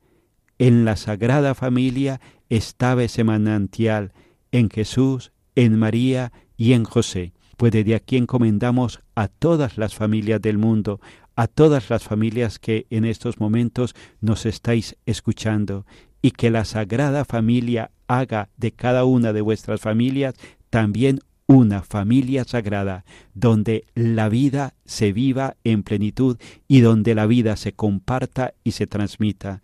En 0.60 0.86
la 0.86 0.98
Sagrada 0.98 1.56
Familia 1.56 2.22
estaba 2.48 3.04
ese 3.04 3.24
manantial, 3.24 4.12
en 4.52 4.70
Jesús, 4.70 5.32
en 5.56 5.80
María 5.80 6.32
y 6.56 6.74
en 6.74 6.84
José. 6.84 7.34
Pues 7.58 7.72
desde 7.72 7.96
aquí 7.96 8.18
encomendamos 8.18 9.02
a 9.16 9.30
todas 9.30 9.80
las 9.80 9.96
familias 9.96 10.40
del 10.44 10.60
mundo, 10.60 11.02
a 11.36 11.48
todas 11.48 11.90
las 11.90 12.04
familias 12.04 12.60
que 12.60 12.86
en 12.92 13.06
estos 13.06 13.40
momentos 13.40 13.96
nos 14.22 14.46
estáis 14.46 14.96
escuchando, 15.08 15.88
y 16.22 16.32
que 16.32 16.52
la 16.52 16.66
Sagrada 16.66 17.26
Familia 17.26 17.90
haga 18.06 18.50
de 18.58 18.74
cada 18.74 19.06
una 19.06 19.34
de 19.34 19.42
vuestras 19.42 19.82
familias 19.82 20.36
también 20.70 21.20
una 21.48 21.82
familia 21.82 22.44
sagrada 22.46 23.06
donde 23.34 23.86
la 23.96 24.30
vida 24.30 24.74
se 24.86 25.12
viva 25.12 25.56
en 25.64 25.84
plenitud 25.84 26.38
y 26.68 26.82
donde 26.82 27.16
la 27.16 27.26
vida 27.26 27.56
se 27.58 27.74
comparta 27.74 28.54
y 28.64 28.72
se 28.72 28.88
transmita. 28.88 29.62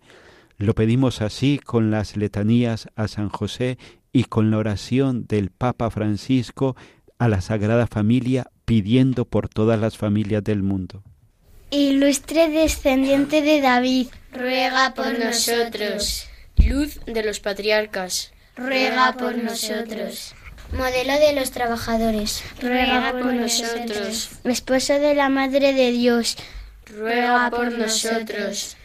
Lo 0.58 0.74
pedimos 0.74 1.22
así 1.22 1.58
con 1.58 1.90
las 1.90 2.16
letanías 2.16 2.88
a 2.96 3.08
San 3.08 3.28
José 3.30 3.78
y 4.12 4.24
con 4.24 4.50
la 4.50 4.58
oración 4.58 5.26
del 5.26 5.50
Papa 5.50 5.90
Francisco 5.90 6.76
a 7.18 7.28
la 7.28 7.40
Sagrada 7.40 7.86
Familia 7.86 8.50
pidiendo 8.64 9.24
por 9.24 9.48
todas 9.48 9.80
las 9.80 9.96
familias 9.96 10.44
del 10.44 10.62
mundo. 10.62 11.02
Ilustre 11.70 12.48
descendiente 12.50 13.42
de 13.42 13.60
David, 13.60 14.08
ruega 14.32 14.92
por 14.94 15.18
nosotros. 15.18 16.26
Luz 16.56 17.00
de 17.06 17.24
los 17.24 17.40
patriarcas, 17.40 18.32
ruega 18.56 19.16
por 19.16 19.36
nosotros 19.38 20.34
modelo 20.72 21.12
de 21.14 21.34
los 21.34 21.50
trabajadores, 21.50 22.42
ruega 22.60 23.12
por 23.12 23.34
nosotros. 23.34 24.30
Esposo 24.44 24.94
de 24.94 25.14
la 25.14 25.28
Madre 25.28 25.72
de 25.72 25.90
Dios, 25.90 26.36
ruega 26.86 27.50
por 27.50 27.72
nosotros. 27.72 28.76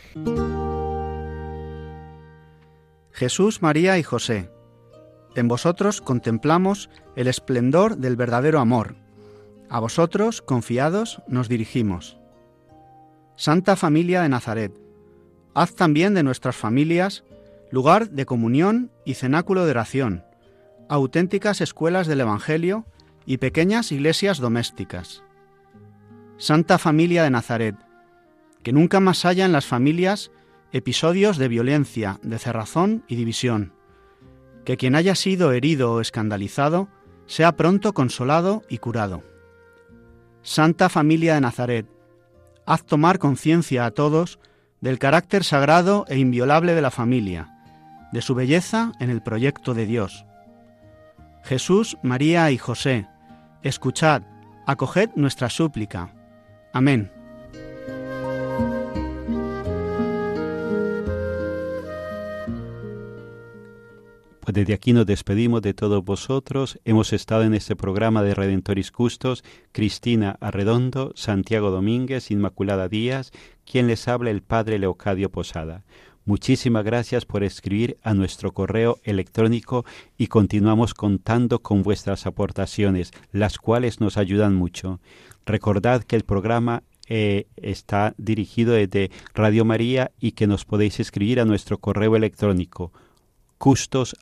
Jesús, 3.11 3.61
María 3.61 3.97
y 3.97 4.03
José, 4.03 4.49
en 5.35 5.47
vosotros 5.47 6.01
contemplamos 6.01 6.89
el 7.15 7.27
esplendor 7.27 7.97
del 7.97 8.15
verdadero 8.15 8.59
amor. 8.59 8.95
A 9.69 9.79
vosotros, 9.79 10.41
confiados, 10.41 11.21
nos 11.27 11.49
dirigimos. 11.49 12.17
Santa 13.35 13.75
Familia 13.75 14.21
de 14.21 14.29
Nazaret, 14.29 14.73
haz 15.53 15.75
también 15.75 16.13
de 16.13 16.23
nuestras 16.23 16.55
familias 16.55 17.23
lugar 17.71 18.09
de 18.09 18.25
comunión 18.25 18.91
y 19.05 19.15
cenáculo 19.15 19.65
de 19.65 19.71
oración 19.71 20.24
auténticas 20.89 21.61
escuelas 21.61 22.07
del 22.07 22.21
Evangelio 22.21 22.85
y 23.25 23.37
pequeñas 23.37 23.91
iglesias 23.91 24.39
domésticas. 24.39 25.23
Santa 26.37 26.77
Familia 26.77 27.23
de 27.23 27.29
Nazaret, 27.29 27.75
que 28.63 28.73
nunca 28.73 28.99
más 28.99 29.25
haya 29.25 29.45
en 29.45 29.51
las 29.51 29.65
familias 29.65 30.31
episodios 30.71 31.37
de 31.37 31.47
violencia, 31.47 32.19
de 32.21 32.37
cerrazón 32.37 33.03
y 33.07 33.15
división. 33.15 33.73
Que 34.65 34.77
quien 34.77 34.95
haya 34.95 35.15
sido 35.15 35.51
herido 35.51 35.93
o 35.93 36.01
escandalizado 36.01 36.89
sea 37.27 37.55
pronto 37.55 37.93
consolado 37.93 38.63
y 38.69 38.79
curado. 38.79 39.23
Santa 40.41 40.89
Familia 40.89 41.35
de 41.35 41.41
Nazaret, 41.41 41.87
haz 42.65 42.83
tomar 42.83 43.19
conciencia 43.19 43.85
a 43.85 43.91
todos 43.91 44.39
del 44.81 44.99
carácter 44.99 45.43
sagrado 45.43 46.05
e 46.07 46.17
inviolable 46.17 46.75
de 46.75 46.81
la 46.81 46.91
familia, 46.91 47.49
de 48.11 48.21
su 48.21 48.35
belleza 48.35 48.91
en 48.99 49.09
el 49.09 49.23
proyecto 49.23 49.73
de 49.73 49.85
Dios 49.85 50.25
Jesús, 51.45 51.97
María 52.01 52.49
y 52.49 52.57
José, 52.57 53.07
escuchad, 53.61 54.23
acoged 54.65 55.11
nuestra 55.15 55.49
súplica. 55.49 56.11
Amén. 56.73 57.11
Pues 64.41 64.53
desde 64.53 64.73
aquí 64.73 64.93
nos 64.93 65.05
despedimos 65.05 65.61
de 65.61 65.73
todos 65.73 66.03
vosotros. 66.03 66.79
Hemos 66.83 67.13
estado 67.13 67.43
en 67.43 67.53
este 67.53 67.75
programa 67.75 68.23
de 68.23 68.33
Redentoris 68.33 68.91
Custos, 68.91 69.43
Cristina 69.71 70.37
Arredondo, 70.39 71.13
Santiago 71.15 71.69
Domínguez, 71.69 72.29
Inmaculada 72.29 72.87
Díaz, 72.87 73.31
quien 73.65 73.87
les 73.87 74.07
habla 74.07 74.31
el 74.31 74.41
Padre 74.41 74.77
Leocadio 74.79 75.31
Posada. 75.31 75.83
Muchísimas 76.25 76.83
gracias 76.83 77.23
por 77.23 77.43
escribir 77.43 77.97
a 78.01 78.15
nuestro 78.15 78.51
correo 78.51 78.97
electrónico 79.03 79.85
y 80.17 80.27
continuamos 80.27 80.95
contando 80.95 81.59
con 81.59 81.83
vuestras 81.83 82.25
aportaciones, 82.25 83.11
las 83.31 83.59
cuales 83.59 84.01
nos 84.01 84.17
ayudan 84.17 84.55
mucho. 84.55 84.99
Recordad 85.45 86.03
que 86.03 86.15
el 86.15 86.23
programa 86.23 86.81
eh, 87.07 87.45
está 87.57 88.15
dirigido 88.17 88.73
desde 88.73 89.11
Radio 89.35 89.65
María 89.65 90.11
y 90.19 90.31
que 90.31 90.47
nos 90.47 90.65
podéis 90.65 90.99
escribir 90.99 91.39
a 91.39 91.45
nuestro 91.45 91.77
correo 91.77 92.15
electrónico 92.15 92.91
custos. 93.59 94.15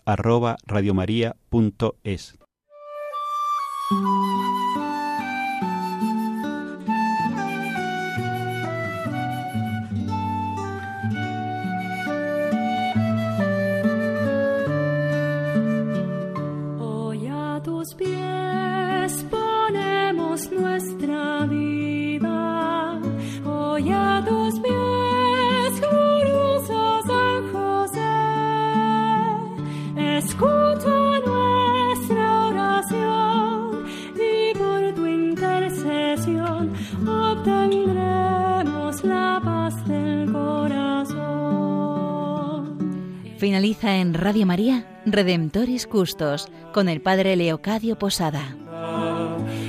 En 43.86 44.14
Radio 44.14 44.46
María 44.46 44.86
Redemptoris 45.06 45.88
Custos 45.88 46.48
con 46.74 46.88
el 46.88 47.02
Padre 47.02 47.36
Leocadio 47.36 48.00
Posada. 48.00 48.56